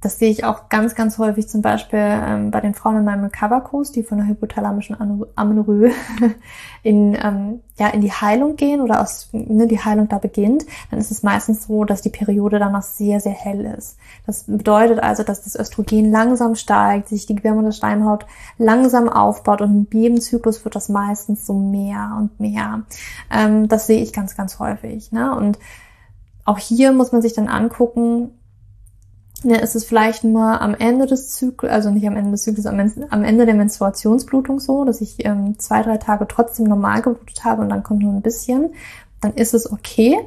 das 0.06 0.20
sehe 0.20 0.30
ich 0.30 0.44
auch 0.44 0.70
ganz, 0.70 0.94
ganz 0.94 1.18
häufig 1.18 1.50
zum 1.50 1.63
Beispiel 1.63 1.98
ähm, 2.00 2.52
bei 2.52 2.62
den 2.62 2.76
Frauen 2.76 2.98
in 2.98 3.06
meinem 3.06 3.24
Recover-Kurs, 3.24 3.91
die 3.91 4.04
von 4.04 4.20
der 4.20 4.28
hypothalamischen 4.28 4.96
Amenorrhoe 5.36 5.89
in, 6.84 7.18
ähm, 7.20 7.62
ja, 7.80 7.88
in 7.88 8.02
die 8.02 8.12
Heilung 8.12 8.56
gehen 8.56 8.82
oder 8.82 9.02
aus, 9.02 9.30
ne, 9.32 9.65
die 9.65 9.80
Heilung 9.80 10.08
da 10.08 10.20
beginnt, 10.20 10.68
dann 10.91 11.00
ist 11.00 11.10
es 11.10 11.24
meistens 11.24 11.65
so, 11.65 11.86
dass 11.86 12.04
die 12.04 12.12
Periode 12.12 12.60
dann 12.60 12.74
noch 12.74 12.84
sehr, 12.84 13.20
sehr 13.20 13.32
hell 13.32 13.65
ist. 13.65 13.98
Das 14.28 14.44
bedeutet 14.44 15.00
also, 15.00 15.24
dass 15.24 15.44
das 15.44 15.56
Östrogen 15.56 16.12
langsam 16.12 16.54
steigt, 16.54 17.10
sich 17.10 17.26
die 17.26 17.34
Gebärmutterschleimhaut 17.34 18.28
langsam 18.60 19.10
aufbaut 19.10 19.62
und 19.62 19.91
in 19.91 20.02
jedem 20.02 20.22
Zyklus 20.22 20.63
wird 20.63 20.76
das 20.76 20.88
meistens 20.88 21.48
so 21.48 21.54
mehr 21.56 22.15
und 22.15 22.39
mehr. 22.39 22.84
Ähm, 23.32 23.68
das 23.70 23.88
sehe 23.88 24.04
ich 24.04 24.13
ganz, 24.13 24.38
ganz 24.38 24.60
häufig. 24.60 25.12
Ne? 25.12 25.36
Und 25.36 25.58
auch 26.44 26.60
hier 26.60 26.91
muss 26.91 27.12
man 27.12 27.24
sich 27.24 27.34
dann 27.34 27.48
angucken, 27.48 28.30
ja, 29.46 29.58
ist 29.58 29.76
es 29.76 29.84
vielleicht 29.86 30.24
nur 30.24 30.60
am 30.60 30.74
Ende 30.74 31.06
des 31.06 31.30
Zyklus, 31.30 31.72
also 31.72 31.92
nicht 31.92 32.08
am 32.08 32.18
Ende 32.18 32.32
des 32.32 32.42
Zyklus, 32.42 32.66
am, 32.66 32.80
am 33.10 33.24
Ende 33.24 33.46
der 33.46 33.54
Menstruationsblutung 33.54 34.60
so, 34.60 34.86
dass 34.86 35.02
ich 35.02 35.24
ähm, 35.24 35.60
zwei, 35.60 35.84
drei 35.84 35.98
Tage 35.98 36.28
trotzdem 36.28 36.66
normal 36.66 37.04
geblutet 37.04 37.44
habe 37.44 37.62
und 37.62 37.70
dann 37.70 37.84
kommt 37.84 38.02
nur 38.02 38.12
ein 38.12 38.24
bisschen, 38.24 38.74
dann 39.22 39.34
ist 39.36 39.54
es 39.54 39.72
okay. 39.72 40.18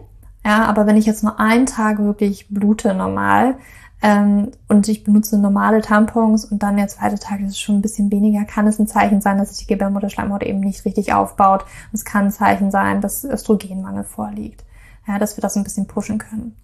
Ja, 0.47 0.67
aber 0.67 0.87
wenn 0.87 0.97
ich 0.97 1.05
jetzt 1.05 1.25
nur 1.25 1.41
einen 1.41 1.67
Tag 1.67 1.99
wirklich 1.99 2.47
blute 2.49 2.95
normal 2.95 3.57
ähm, 4.03 4.53
und 4.69 4.87
ich 4.87 5.03
benutze 5.03 5.37
normale 5.37 5.81
Tampons 5.81 6.45
und 6.45 6.63
dann 6.63 6.77
der 6.77 6.87
zweite 6.87 7.19
Tag 7.19 7.41
ist 7.41 7.51
es 7.51 7.61
schon 7.61 7.79
ein 7.79 7.83
bisschen 7.83 8.13
weniger, 8.13 8.45
kann 8.45 8.69
es 8.69 8.79
ein 8.79 8.87
Zeichen 8.87 9.21
sein, 9.21 9.39
dass 9.39 9.49
sich 9.49 9.67
die 9.67 9.73
Gebärmutterschleimhaut 9.73 10.45
eben 10.45 10.61
nicht 10.61 10.85
richtig 10.85 11.13
aufbaut. 11.13 11.65
Es 11.93 12.05
kann 12.05 12.27
ein 12.27 12.31
Zeichen 12.31 12.71
sein, 12.71 13.01
dass 13.01 13.25
Östrogenmangel 13.25 14.05
vorliegt. 14.05 14.65
Ja, 15.09 15.19
dass 15.19 15.37
wir 15.37 15.43
das 15.43 15.57
ein 15.57 15.65
bisschen 15.65 15.87
pushen 15.87 16.19
können. 16.19 16.55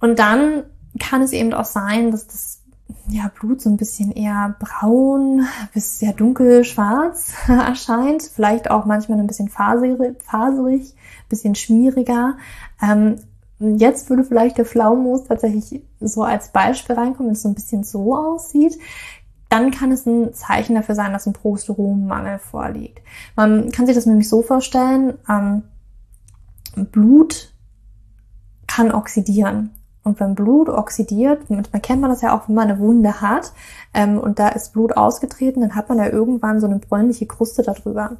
Und 0.00 0.18
dann 0.18 0.64
kann 0.98 1.22
es 1.22 1.32
eben 1.32 1.52
auch 1.54 1.64
sein, 1.64 2.10
dass 2.10 2.26
das 2.26 2.62
ja, 3.08 3.30
Blut 3.38 3.60
so 3.60 3.70
ein 3.70 3.76
bisschen 3.76 4.12
eher 4.12 4.54
braun 4.58 5.46
bis 5.74 5.98
sehr 5.98 6.12
dunkel 6.12 6.64
schwarz 6.64 7.32
erscheint. 7.48 8.22
Vielleicht 8.22 8.70
auch 8.70 8.84
manchmal 8.84 9.18
ein 9.18 9.26
bisschen 9.26 9.48
faserig, 9.48 10.22
faserig 10.24 10.94
bisschen 11.28 11.54
schmieriger. 11.54 12.36
Ähm, 12.80 13.16
jetzt 13.58 14.10
würde 14.10 14.24
vielleicht 14.24 14.58
der 14.58 14.66
Pflaumenmus 14.66 15.24
tatsächlich 15.24 15.82
so 16.00 16.22
als 16.22 16.50
Beispiel 16.50 16.94
reinkommen, 16.94 17.28
wenn 17.28 17.36
es 17.36 17.42
so 17.42 17.48
ein 17.48 17.54
bisschen 17.54 17.84
so 17.84 18.16
aussieht. 18.16 18.78
Dann 19.48 19.70
kann 19.70 19.92
es 19.92 20.06
ein 20.06 20.32
Zeichen 20.32 20.76
dafür 20.76 20.94
sein, 20.94 21.12
dass 21.12 21.26
ein 21.26 21.34
Progesteronmangel 21.34 22.38
vorliegt. 22.38 23.02
Man 23.36 23.70
kann 23.70 23.86
sich 23.86 23.94
das 23.94 24.06
nämlich 24.06 24.28
so 24.28 24.42
vorstellen, 24.42 25.14
ähm, 25.28 25.62
Blut 26.90 27.52
kann 28.66 28.92
oxidieren. 28.92 29.70
Und 30.04 30.18
wenn 30.18 30.34
Blut 30.34 30.68
oxidiert, 30.68 31.48
manchmal 31.48 31.80
kennt 31.80 32.00
man 32.00 32.10
das 32.10 32.22
ja 32.22 32.36
auch, 32.36 32.48
wenn 32.48 32.56
man 32.56 32.70
eine 32.70 32.80
Wunde 32.80 33.20
hat 33.20 33.52
ähm, 33.94 34.18
und 34.18 34.38
da 34.38 34.48
ist 34.48 34.72
Blut 34.72 34.96
ausgetreten, 34.96 35.60
dann 35.60 35.76
hat 35.76 35.88
man 35.88 35.98
ja 35.98 36.08
irgendwann 36.08 36.60
so 36.60 36.66
eine 36.66 36.78
bräunliche 36.78 37.26
Kruste 37.26 37.62
darüber. 37.62 38.16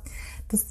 Das 0.48 0.66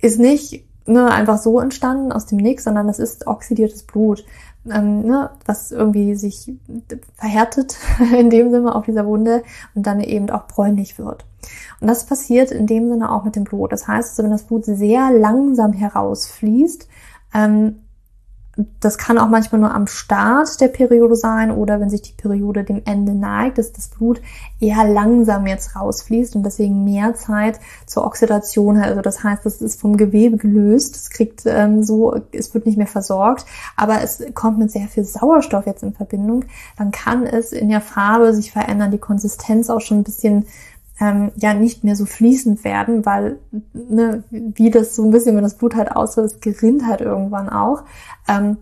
ist 0.00 0.20
nicht 0.20 0.64
ne, 0.86 1.10
einfach 1.10 1.38
so 1.38 1.60
entstanden 1.60 2.12
aus 2.12 2.26
dem 2.26 2.38
Nix, 2.38 2.64
sondern 2.64 2.86
das 2.86 2.98
ist 2.98 3.26
oxidiertes 3.26 3.82
Blut, 3.82 4.24
ähm, 4.70 5.02
ne, 5.02 5.30
was 5.44 5.72
irgendwie 5.72 6.14
sich 6.14 6.52
verhärtet 7.14 7.76
in 8.18 8.30
dem 8.30 8.50
Sinne 8.50 8.74
auf 8.74 8.84
dieser 8.84 9.06
Wunde 9.06 9.42
und 9.74 9.86
dann 9.86 10.00
eben 10.00 10.30
auch 10.30 10.46
bräunlich 10.46 10.98
wird. 10.98 11.24
Und 11.80 11.88
das 11.88 12.06
passiert 12.06 12.50
in 12.50 12.66
dem 12.66 12.88
Sinne 12.88 13.12
auch 13.12 13.24
mit 13.24 13.36
dem 13.36 13.44
Blut. 13.44 13.72
Das 13.72 13.86
heißt, 13.86 14.10
also, 14.10 14.22
wenn 14.22 14.30
das 14.30 14.44
Blut 14.44 14.64
sehr 14.64 15.10
langsam 15.10 15.72
herausfließt, 15.72 16.88
ähm, 17.34 17.80
das 18.80 18.98
kann 18.98 19.18
auch 19.18 19.28
manchmal 19.28 19.60
nur 19.60 19.72
am 19.72 19.86
Start 19.86 20.60
der 20.60 20.68
Periode 20.68 21.14
sein 21.14 21.52
oder 21.52 21.78
wenn 21.78 21.90
sich 21.90 22.02
die 22.02 22.12
Periode 22.12 22.64
dem 22.64 22.82
Ende 22.84 23.14
neigt, 23.14 23.58
dass 23.58 23.72
das 23.72 23.88
Blut 23.88 24.20
eher 24.58 24.84
langsam 24.84 25.46
jetzt 25.46 25.76
rausfließt 25.76 26.34
und 26.34 26.42
deswegen 26.42 26.82
mehr 26.82 27.14
Zeit 27.14 27.60
zur 27.86 28.04
Oxidation 28.04 28.80
hat. 28.80 28.88
Also 28.88 29.00
das 29.00 29.22
heißt, 29.22 29.46
das 29.46 29.62
ist 29.62 29.80
vom 29.80 29.96
Gewebe 29.96 30.38
gelöst, 30.38 30.96
es 30.96 31.10
kriegt 31.10 31.42
ähm, 31.46 31.84
so, 31.84 32.20
es 32.32 32.52
wird 32.52 32.66
nicht 32.66 32.78
mehr 32.78 32.88
versorgt, 32.88 33.46
aber 33.76 34.02
es 34.02 34.22
kommt 34.34 34.58
mit 34.58 34.72
sehr 34.72 34.88
viel 34.88 35.04
Sauerstoff 35.04 35.66
jetzt 35.66 35.84
in 35.84 35.92
Verbindung. 35.92 36.44
Dann 36.76 36.90
kann 36.90 37.26
es 37.26 37.52
in 37.52 37.68
der 37.68 37.80
Farbe 37.80 38.34
sich 38.34 38.50
verändern, 38.50 38.90
die 38.90 38.98
Konsistenz 38.98 39.70
auch 39.70 39.80
schon 39.80 39.98
ein 39.98 40.04
bisschen 40.04 40.46
ähm, 41.00 41.32
ja 41.36 41.54
nicht 41.54 41.84
mehr 41.84 41.96
so 41.96 42.06
fließend 42.06 42.64
werden, 42.64 43.06
weil 43.06 43.38
ne, 43.72 44.24
wie 44.30 44.70
das 44.70 44.94
so 44.94 45.04
ein 45.04 45.10
bisschen, 45.10 45.36
wenn 45.36 45.44
das 45.44 45.56
Blut 45.56 45.76
halt 45.76 45.92
ausläuft, 45.92 46.40
gerinnt 46.42 46.86
halt 46.86 47.00
irgendwann 47.00 47.48
auch. 47.48 47.84
Ähm, 48.26 48.58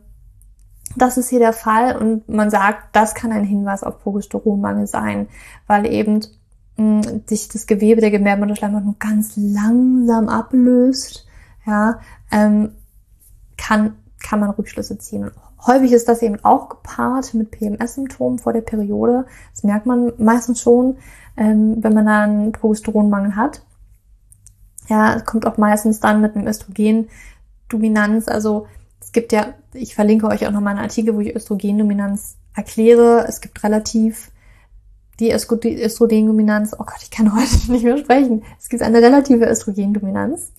das 0.97 1.19
ist 1.19 1.29
hier 1.29 1.41
der 1.41 1.53
Fall 1.53 1.97
und 1.97 2.29
man 2.29 2.51
sagt, 2.51 2.95
das 2.95 3.15
kann 3.15 3.33
ein 3.33 3.45
Hinweis 3.45 3.83
auf 3.83 4.01
Progesteronmangel 4.01 4.87
sein, 4.87 5.29
weil 5.67 5.87
eben 5.87 6.21
mh, 6.77 7.03
sich 7.27 7.49
das 7.49 7.67
Gewebe 7.67 8.01
der 8.01 8.11
Gebärmutterschleimhaut 8.11 8.85
nur 8.85 8.97
ganz 8.99 9.33
langsam 9.37 10.29
ablöst, 10.29 11.27
ja, 11.67 12.01
ähm, 12.31 12.73
kann, 13.57 13.97
kann 14.23 14.41
man 14.41 14.51
Rückschlüsse 14.51 14.99
ziehen. 14.99 15.31
Häufig 15.67 15.93
ist 15.93 16.09
das 16.09 16.23
eben 16.23 16.45
auch 16.45 16.69
gepaart 16.69 17.35
mit 17.35 17.51
PMS-Symptomen 17.51 18.39
vor 18.39 18.53
der 18.53 18.61
Periode. 18.61 19.27
Das 19.53 19.65
merkt 19.65 19.87
man 19.87 20.13
meistens 20.19 20.61
schon 20.61 20.99
ähm, 21.37 21.77
wenn 21.83 21.95
man 21.95 22.09
einen 22.09 22.53
Progesteronmangel 22.53 23.37
hat. 23.37 23.63
Ja, 24.89 25.17
es 25.17 25.25
kommt 25.25 25.47
auch 25.47 25.57
meistens 25.57 26.01
dann 26.01 26.21
mit 26.21 26.37
einem 26.37 26.47
Östrogen 26.47 27.09
Östrogendominanz, 27.67 28.29
also 28.29 28.67
es 29.01 29.13
gibt 29.13 29.33
ja, 29.33 29.55
ich 29.73 29.95
verlinke 29.95 30.27
euch 30.27 30.47
auch 30.47 30.51
noch 30.51 30.61
mal 30.61 30.71
einen 30.71 30.81
Artikel, 30.81 31.15
wo 31.15 31.21
ich 31.21 31.35
Östrogendominanz 31.35 32.37
erkläre. 32.55 33.27
Es 33.29 33.41
gibt 33.41 33.63
relativ 33.63 34.31
die 35.21 35.31
Östrogendominanz, 35.31 36.75
oh 36.75 36.85
Gott, 36.85 37.03
ich 37.03 37.11
kann 37.11 37.35
heute 37.37 37.73
nicht 37.73 37.85
mehr 37.85 37.99
sprechen. 37.99 38.43
Es 38.59 38.69
gibt 38.69 38.83
eine 38.83 38.99
relative 38.99 39.47
Östrogendominanz. 39.47 40.53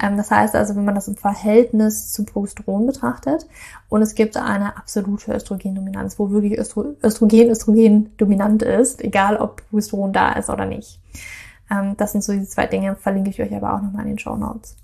Ähm, 0.00 0.16
das 0.16 0.30
heißt 0.30 0.54
also, 0.54 0.76
wenn 0.76 0.84
man 0.84 0.94
das 0.94 1.08
im 1.08 1.16
Verhältnis 1.16 2.10
zu 2.10 2.24
Progesteron 2.24 2.86
betrachtet, 2.86 3.46
und 3.88 4.02
es 4.02 4.14
gibt 4.14 4.36
eine 4.36 4.76
absolute 4.76 5.32
Östrogendominanz, 5.32 6.18
wo 6.18 6.30
wirklich 6.30 6.58
Östro 6.58 6.96
Östrogen 7.02 7.50
Östrogen 7.50 8.16
dominant 8.16 8.62
ist, 8.62 9.02
egal 9.02 9.36
ob 9.36 9.68
Progesteron 9.68 10.12
da 10.12 10.32
ist 10.32 10.48
oder 10.48 10.66
nicht. 10.66 11.00
Ähm, 11.70 11.96
das 11.96 12.12
sind 12.12 12.24
so 12.24 12.32
die 12.32 12.46
zwei 12.46 12.66
Dinge, 12.66 12.96
verlinke 12.96 13.30
ich 13.30 13.40
euch 13.40 13.54
aber 13.54 13.74
auch 13.74 13.82
nochmal 13.82 14.02
in 14.02 14.12
den 14.12 14.18
Show 14.18 14.36
Notes. 14.36 14.76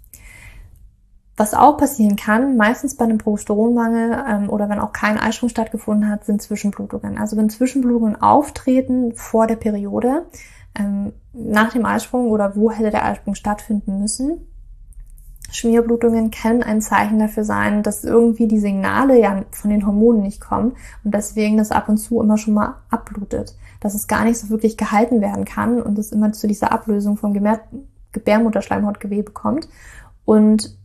Was 1.38 1.52
auch 1.52 1.76
passieren 1.76 2.16
kann, 2.16 2.57
meistens 2.57 2.96
bei 2.96 3.05
einem 3.05 3.18
Progesteronmangel 3.18 4.24
ähm, 4.26 4.48
oder 4.48 4.70
wenn 4.70 4.81
auch 4.81 4.92
kein 4.92 5.18
Eisprung 5.18 5.50
stattgefunden 5.50 6.09
hat, 6.09 6.24
sind 6.24 6.40
Zwischenblutungen. 6.40 7.18
Also 7.18 7.37
wenn 7.37 7.50
Zwischenblutungen 7.50 8.20
auftreten 8.20 9.14
vor 9.14 9.46
der 9.46 9.57
Periode, 9.57 10.26
ähm, 10.74 11.12
nach 11.35 11.72
dem 11.72 11.85
Eisprung 11.85 12.31
oder 12.31 12.57
wo 12.57 12.70
hätte 12.70 12.90
der 12.90 13.05
Eisprung 13.05 13.35
stattfinden 13.35 14.00
müssen, 14.00 14.46
Schmierblutungen 15.50 16.30
können 16.30 16.62
ein 16.62 16.80
Zeichen 16.80 17.18
dafür 17.18 17.44
sein, 17.44 17.82
dass 17.82 18.04
irgendwie 18.04 18.48
die 18.48 18.59
Signale 18.59 19.18
ja 19.20 19.44
von 19.50 19.70
den 19.70 19.87
Hormonen 19.87 20.22
nicht 20.22 20.40
kommen 20.40 20.72
und 21.04 21.14
deswegen 21.14 21.56
das 21.56 21.70
ab 21.70 21.88
und 21.88 21.98
zu 21.98 22.20
immer 22.20 22.38
schon 22.38 22.54
mal 22.54 22.76
abblutet, 22.90 23.56
dass 23.80 23.94
es 23.94 24.06
gar 24.06 24.24
nicht 24.24 24.38
so 24.38 24.48
wirklich 24.50 24.76
gehalten 24.76 25.20
werden 25.20 25.44
kann 25.44 25.80
und 25.80 25.98
es 25.98 26.12
immer 26.12 26.32
zu 26.32 26.46
dieser 26.46 26.72
Ablösung 26.72 27.16
vom 27.16 27.35
Gebärmutterschleimhautgewebe 28.12 29.32
kommt 29.32 29.68
und 30.24 30.76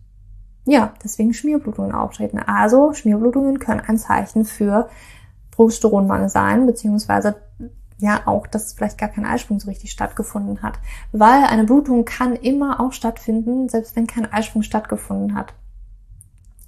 ja, 0.65 0.93
deswegen 1.03 1.33
Schmierblutungen 1.33 1.91
auftreten. 1.91 2.37
Also 2.37 2.93
Schmierblutungen 2.93 3.57
können 3.57 3.81
ein 3.81 3.97
Zeichen 3.97 4.45
für 4.45 4.89
Progesteronmangel 5.49 6.29
sein, 6.29 6.65
beziehungsweise 6.65 7.35
ja 8.01 8.23
auch, 8.25 8.47
dass 8.47 8.73
vielleicht 8.73 8.97
gar 8.97 9.09
kein 9.09 9.25
Eisprung 9.25 9.59
so 9.59 9.69
richtig 9.69 9.91
stattgefunden 9.91 10.61
hat. 10.61 10.79
Weil 11.11 11.45
eine 11.45 11.63
Blutung 11.63 12.03
kann 12.03 12.35
immer 12.35 12.79
auch 12.79 12.91
stattfinden, 12.91 13.69
selbst 13.69 13.95
wenn 13.95 14.07
kein 14.07 14.31
Eisprung 14.31 14.63
stattgefunden 14.63 15.35
hat. 15.35 15.53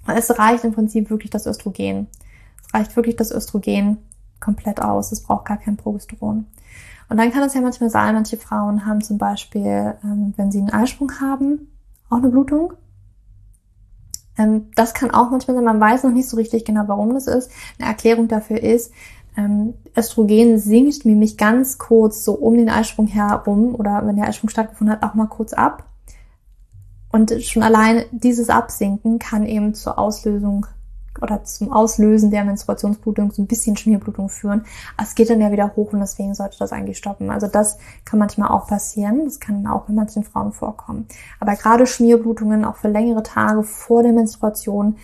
Es 0.06 0.38
reicht 0.38 0.64
im 0.64 0.72
Prinzip 0.72 1.10
wirklich 1.10 1.30
das 1.30 1.46
Östrogen. 1.46 2.06
Es 2.66 2.74
reicht 2.74 2.96
wirklich 2.96 3.16
das 3.16 3.30
Östrogen 3.30 3.98
komplett 4.40 4.80
aus. 4.80 5.12
Es 5.12 5.22
braucht 5.22 5.46
gar 5.46 5.56
kein 5.56 5.76
Progesteron. 5.76 6.46
Und 7.08 7.16
dann 7.16 7.32
kann 7.32 7.42
es 7.42 7.54
ja 7.54 7.60
manchmal 7.60 7.90
sein, 7.90 8.14
manche 8.14 8.36
Frauen 8.36 8.86
haben 8.86 9.02
zum 9.02 9.18
Beispiel, 9.18 9.94
ähm, 10.02 10.34
wenn 10.36 10.50
sie 10.50 10.58
einen 10.58 10.70
Eisprung 10.70 11.12
haben, 11.20 11.68
auch 12.08 12.18
eine 12.18 12.28
Blutung. 12.28 12.72
Ähm, 14.38 14.70
das 14.74 14.94
kann 14.94 15.10
auch 15.10 15.30
manchmal 15.30 15.56
sein, 15.56 15.64
man 15.64 15.80
weiß 15.80 16.04
noch 16.04 16.12
nicht 16.12 16.28
so 16.28 16.36
richtig 16.36 16.64
genau, 16.64 16.84
warum 16.86 17.14
das 17.14 17.26
ist. 17.26 17.50
Eine 17.78 17.88
Erklärung 17.88 18.28
dafür 18.28 18.62
ist, 18.62 18.92
ähm, 19.36 19.74
Östrogen 19.96 20.58
sinkt 20.58 21.04
nämlich 21.04 21.36
ganz 21.36 21.78
kurz 21.78 22.24
so 22.24 22.34
um 22.34 22.56
den 22.56 22.68
Eisprung 22.68 23.06
herum 23.06 23.74
oder 23.74 24.06
wenn 24.06 24.16
der 24.16 24.26
Eisprung 24.26 24.50
stattgefunden 24.50 24.94
hat, 24.94 25.02
auch 25.02 25.14
mal 25.14 25.26
kurz 25.26 25.52
ab. 25.52 25.84
Und 27.10 27.32
schon 27.44 27.62
allein 27.62 28.04
dieses 28.10 28.50
Absinken 28.50 29.18
kann 29.18 29.46
eben 29.46 29.74
zur 29.74 29.98
Auslösung 29.98 30.66
oder 31.20 31.44
zum 31.44 31.72
Auslösen 31.72 32.30
der 32.30 32.44
Menstruationsblutung 32.44 33.30
so 33.30 33.42
ein 33.42 33.46
bisschen 33.46 33.76
Schmierblutung 33.76 34.28
führen. 34.28 34.64
Es 35.00 35.14
geht 35.14 35.30
dann 35.30 35.40
ja 35.40 35.52
wieder 35.52 35.76
hoch 35.76 35.92
und 35.92 36.00
deswegen 36.00 36.34
sollte 36.34 36.58
das 36.58 36.72
eigentlich 36.72 36.98
stoppen. 36.98 37.30
Also 37.30 37.46
das 37.46 37.78
kann 38.04 38.18
manchmal 38.18 38.48
auch 38.48 38.66
passieren. 38.66 39.24
Das 39.24 39.38
kann 39.38 39.66
auch 39.66 39.82
bei 39.82 39.92
manchen 39.92 40.24
Frauen 40.24 40.52
vorkommen. 40.52 41.06
Aber 41.38 41.54
gerade 41.54 41.86
Schmierblutungen 41.86 42.64
auch 42.64 42.76
für 42.76 42.88
längere 42.88 43.22
Tage 43.22 43.62
vor 43.62 44.02
der 44.02 44.12
Menstruation, 44.12 44.96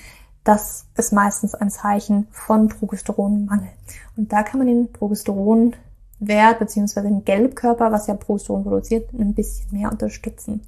das 0.45 0.87
ist 0.97 1.13
meistens 1.13 1.55
ein 1.55 1.71
Zeichen 1.71 2.27
von 2.31 2.69
Progesteronmangel. 2.69 3.69
Und 4.17 4.33
da 4.33 4.43
kann 4.43 4.59
man 4.59 4.67
den 4.67 4.93
Progesteronwert 4.93 6.59
beziehungsweise 6.59 7.09
den 7.09 7.25
Gelbkörper, 7.25 7.93
was 7.93 8.07
ja 8.07 8.15
Progesteron 8.15 8.65
produziert, 8.65 9.13
ein 9.13 9.35
bisschen 9.35 9.71
mehr 9.71 9.91
unterstützen. 9.91 10.63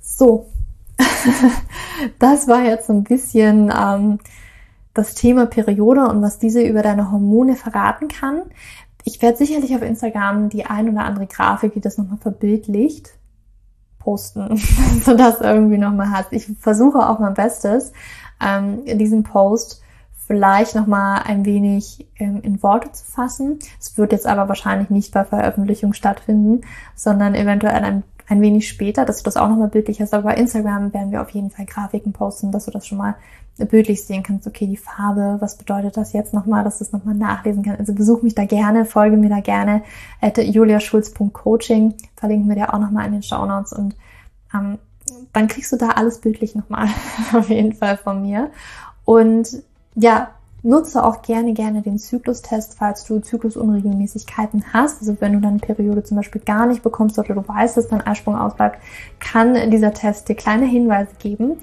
So, 0.00 0.46
das 2.18 2.48
war 2.48 2.62
jetzt 2.64 2.90
ein 2.90 3.04
bisschen 3.04 3.72
ähm, 3.76 4.18
das 4.94 5.14
Thema 5.14 5.46
Periode 5.46 6.08
und 6.08 6.20
was 6.22 6.38
diese 6.38 6.62
über 6.62 6.82
deine 6.82 7.10
Hormone 7.10 7.56
verraten 7.56 8.08
kann. 8.08 8.42
Ich 9.04 9.22
werde 9.22 9.38
sicherlich 9.38 9.74
auf 9.74 9.82
Instagram 9.82 10.48
die 10.48 10.66
ein 10.66 10.88
oder 10.88 11.04
andere 11.04 11.26
Grafik, 11.26 11.74
die 11.74 11.80
das 11.80 11.98
nochmal 11.98 12.18
verbildlicht, 12.18 13.10
posten, 13.98 14.56
sodass 15.04 15.40
irgendwie 15.40 15.78
nochmal 15.78 16.10
hast. 16.10 16.32
Ich 16.32 16.46
versuche 16.58 17.08
auch 17.08 17.18
mein 17.18 17.34
Bestes, 17.34 17.92
ähm, 18.42 18.84
diesen 18.98 19.22
Post 19.22 19.80
vielleicht 20.26 20.74
nochmal 20.74 21.22
ein 21.24 21.44
wenig 21.44 22.06
ähm, 22.18 22.40
in 22.42 22.62
Worte 22.62 22.92
zu 22.92 23.04
fassen. 23.04 23.58
Es 23.80 23.98
wird 23.98 24.12
jetzt 24.12 24.26
aber 24.26 24.48
wahrscheinlich 24.48 24.88
nicht 24.88 25.12
bei 25.12 25.24
Veröffentlichung 25.24 25.92
stattfinden, 25.92 26.62
sondern 26.94 27.34
eventuell 27.34 27.82
ein 27.82 28.02
ein 28.28 28.40
wenig 28.40 28.68
später, 28.68 29.04
dass 29.04 29.18
du 29.18 29.24
das 29.24 29.36
auch 29.36 29.48
nochmal 29.48 29.68
bildlich 29.68 30.00
hast. 30.00 30.14
Aber 30.14 30.24
bei 30.24 30.34
Instagram 30.34 30.92
werden 30.92 31.12
wir 31.12 31.22
auf 31.22 31.30
jeden 31.30 31.50
Fall 31.50 31.66
Grafiken 31.66 32.12
posten, 32.12 32.52
dass 32.52 32.64
du 32.64 32.70
das 32.70 32.86
schon 32.86 32.98
mal 32.98 33.16
bildlich 33.58 34.04
sehen 34.04 34.22
kannst. 34.22 34.46
Okay, 34.46 34.66
die 34.66 34.76
Farbe, 34.76 35.36
was 35.40 35.56
bedeutet 35.58 35.96
das 35.96 36.12
jetzt 36.12 36.32
nochmal, 36.32 36.64
dass 36.64 36.78
du 36.78 36.84
es 36.84 36.92
nochmal 36.92 37.14
nachlesen 37.14 37.62
kannst. 37.62 37.80
Also 37.80 37.94
besuch 37.94 38.22
mich 38.22 38.34
da 38.34 38.44
gerne, 38.44 38.84
folge 38.84 39.16
mir 39.16 39.28
da 39.28 39.40
gerne 39.40 39.82
at 40.20 40.38
juliaschulz.coaching. 40.38 41.94
Verlinken 42.16 42.48
wir 42.48 42.56
dir 42.56 42.72
auch 42.72 42.78
nochmal 42.78 43.06
in 43.06 43.12
den 43.12 43.22
Show 43.22 43.44
Notes 43.44 43.72
und 43.72 43.96
ähm, 44.54 44.78
dann 45.32 45.48
kriegst 45.48 45.72
du 45.72 45.76
da 45.76 45.90
alles 45.90 46.18
bildlich 46.20 46.54
nochmal 46.54 46.88
auf 47.32 47.48
jeden 47.48 47.72
Fall 47.72 47.96
von 47.96 48.22
mir. 48.22 48.50
Und 49.04 49.62
ja, 49.94 50.30
Nutze 50.64 51.04
auch 51.04 51.22
gerne, 51.22 51.54
gerne 51.54 51.82
den 51.82 51.98
Zyklustest, 51.98 52.76
falls 52.78 53.04
du 53.04 53.18
Zyklusunregelmäßigkeiten 53.18 54.72
hast. 54.72 55.00
Also 55.00 55.16
wenn 55.18 55.32
du 55.32 55.40
deine 55.40 55.58
Periode 55.58 56.04
zum 56.04 56.18
Beispiel 56.18 56.40
gar 56.40 56.66
nicht 56.66 56.84
bekommst 56.84 57.18
oder 57.18 57.34
du 57.34 57.46
weißt, 57.46 57.76
dass 57.76 57.88
dein 57.88 58.06
Eisprung 58.06 58.36
ausbleibt, 58.36 58.78
kann 59.18 59.70
dieser 59.72 59.92
Test 59.92 60.28
dir 60.28 60.36
kleine 60.36 60.66
Hinweise 60.66 61.10
geben, 61.18 61.56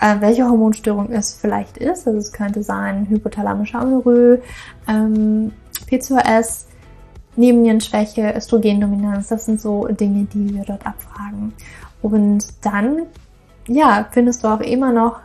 äh, 0.00 0.16
welche 0.20 0.44
Hormonstörung 0.44 1.10
es 1.12 1.32
vielleicht 1.32 1.78
ist. 1.78 2.06
Also 2.06 2.18
es 2.18 2.30
könnte 2.32 2.62
sein 2.62 3.06
hypothalamische 3.08 3.78
Amenorrhoe, 3.78 4.42
ähm, 4.86 5.52
PCOS, 5.86 6.66
Nebennierenschwäche, 7.36 8.34
Östrogendominanz. 8.36 9.28
Das 9.28 9.46
sind 9.46 9.62
so 9.62 9.86
Dinge, 9.86 10.24
die 10.24 10.54
wir 10.54 10.64
dort 10.64 10.86
abfragen. 10.86 11.54
Und 12.02 12.44
dann, 12.62 13.02
ja, 13.66 14.06
findest 14.10 14.44
du 14.44 14.48
auch 14.48 14.60
immer 14.60 14.92
noch 14.92 15.20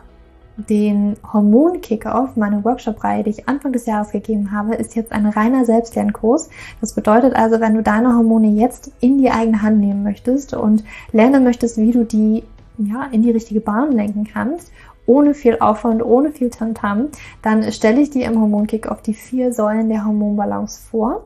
den 0.56 1.16
Hormon-Kickoff, 1.32 2.36
meine 2.36 2.64
Workshop-Reihe, 2.64 3.22
die 3.22 3.30
ich 3.30 3.48
Anfang 3.48 3.72
des 3.72 3.86
Jahres 3.86 4.10
gegeben 4.10 4.50
habe, 4.50 4.74
ist 4.74 4.96
jetzt 4.96 5.12
ein 5.12 5.26
reiner 5.26 5.64
Selbstlernkurs. 5.64 6.50
Das 6.80 6.94
bedeutet 6.94 7.36
also, 7.36 7.60
wenn 7.60 7.74
du 7.74 7.82
deine 7.82 8.14
Hormone 8.16 8.48
jetzt 8.48 8.90
in 9.00 9.18
die 9.18 9.30
eigene 9.30 9.62
Hand 9.62 9.78
nehmen 9.78 10.02
möchtest 10.02 10.54
und 10.54 10.82
lernen 11.12 11.44
möchtest, 11.44 11.76
wie 11.76 11.92
du 11.92 12.04
die 12.04 12.42
ja, 12.78 13.08
in 13.12 13.22
die 13.22 13.30
richtige 13.30 13.60
Bahn 13.60 13.92
lenken 13.92 14.24
kannst, 14.24 14.72
ohne 15.06 15.34
viel 15.34 15.58
Aufwand, 15.60 16.02
ohne 16.04 16.32
viel 16.32 16.50
Tamtam, 16.50 16.98
-Tam, 16.98 17.08
dann 17.42 17.72
stelle 17.72 18.00
ich 18.00 18.10
dir 18.10 18.26
im 18.26 18.40
Hormon-Kickoff 18.40 19.02
die 19.02 19.14
vier 19.14 19.52
Säulen 19.52 19.88
der 19.88 20.04
Hormonbalance 20.04 20.82
vor. 20.90 21.24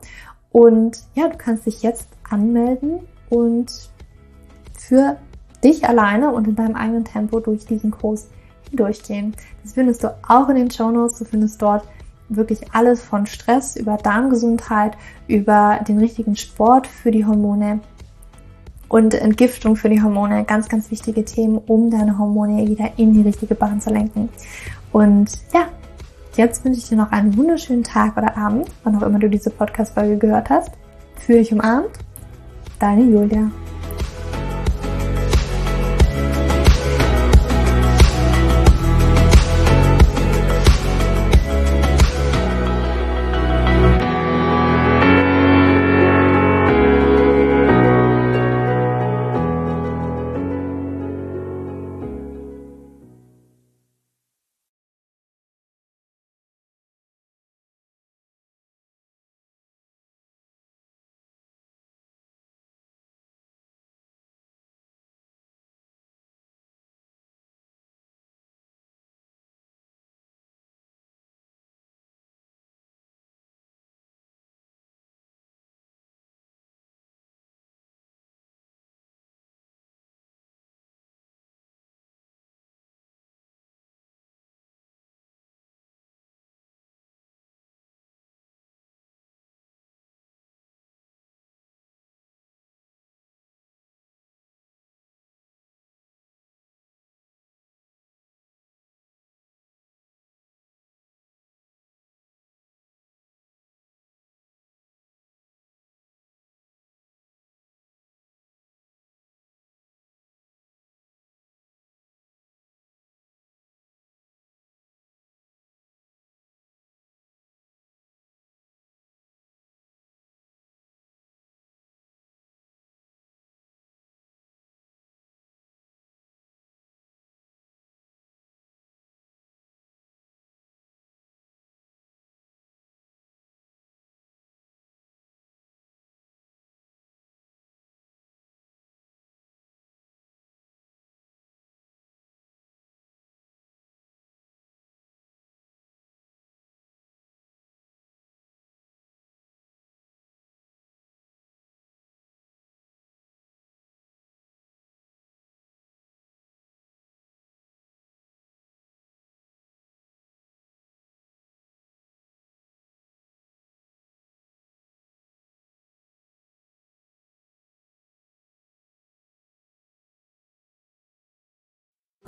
Und 0.51 1.03
ja, 1.15 1.27
du 1.27 1.37
kannst 1.37 1.65
dich 1.65 1.81
jetzt 1.81 2.07
anmelden 2.29 2.99
und 3.29 3.71
für 4.77 5.17
dich 5.63 5.87
alleine 5.87 6.31
und 6.31 6.47
in 6.47 6.55
deinem 6.55 6.75
eigenen 6.75 7.05
Tempo 7.05 7.39
durch 7.39 7.65
diesen 7.65 7.91
Kurs 7.91 8.27
durchgehen. 8.71 9.33
Das 9.63 9.73
findest 9.73 10.03
du 10.03 10.15
auch 10.27 10.49
in 10.49 10.55
den 10.55 10.71
Show 10.71 10.91
Notes. 10.91 11.19
Du 11.19 11.25
findest 11.25 11.61
dort 11.61 11.87
wirklich 12.29 12.73
alles 12.73 13.01
von 13.01 13.25
Stress 13.25 13.75
über 13.75 13.97
Darmgesundheit, 13.97 14.97
über 15.27 15.79
den 15.87 15.99
richtigen 15.99 16.35
Sport 16.35 16.87
für 16.87 17.11
die 17.11 17.25
Hormone 17.25 17.79
und 18.87 19.13
Entgiftung 19.13 19.75
für 19.75 19.89
die 19.89 20.01
Hormone. 20.01 20.43
Ganz, 20.45 20.69
ganz 20.69 20.91
wichtige 20.91 21.25
Themen, 21.25 21.57
um 21.57 21.89
deine 21.89 22.17
Hormone 22.17 22.67
wieder 22.67 22.91
in 22.97 23.13
die 23.13 23.21
richtige 23.21 23.55
Bahn 23.55 23.81
zu 23.81 23.89
lenken. 23.89 24.29
Und 24.91 25.31
ja, 25.53 25.67
jetzt 26.35 26.63
wünsche 26.63 26.79
ich 26.79 26.89
dir 26.89 26.97
noch 26.97 27.11
einen 27.11 27.35
wunderschönen 27.35 27.83
Tag 27.83 28.17
oder 28.17 28.37
Abend, 28.37 28.67
wann 28.83 28.95
auch 28.95 29.03
immer 29.03 29.19
du 29.19 29.29
diese 29.29 29.49
Podcast-Folge 29.49 30.17
gehört 30.17 30.49
hast. 30.49 30.71
Fühle 31.15 31.39
dich 31.39 31.51
umarmt. 31.51 31.91
Deine 32.79 33.03
Julia. 33.03 33.49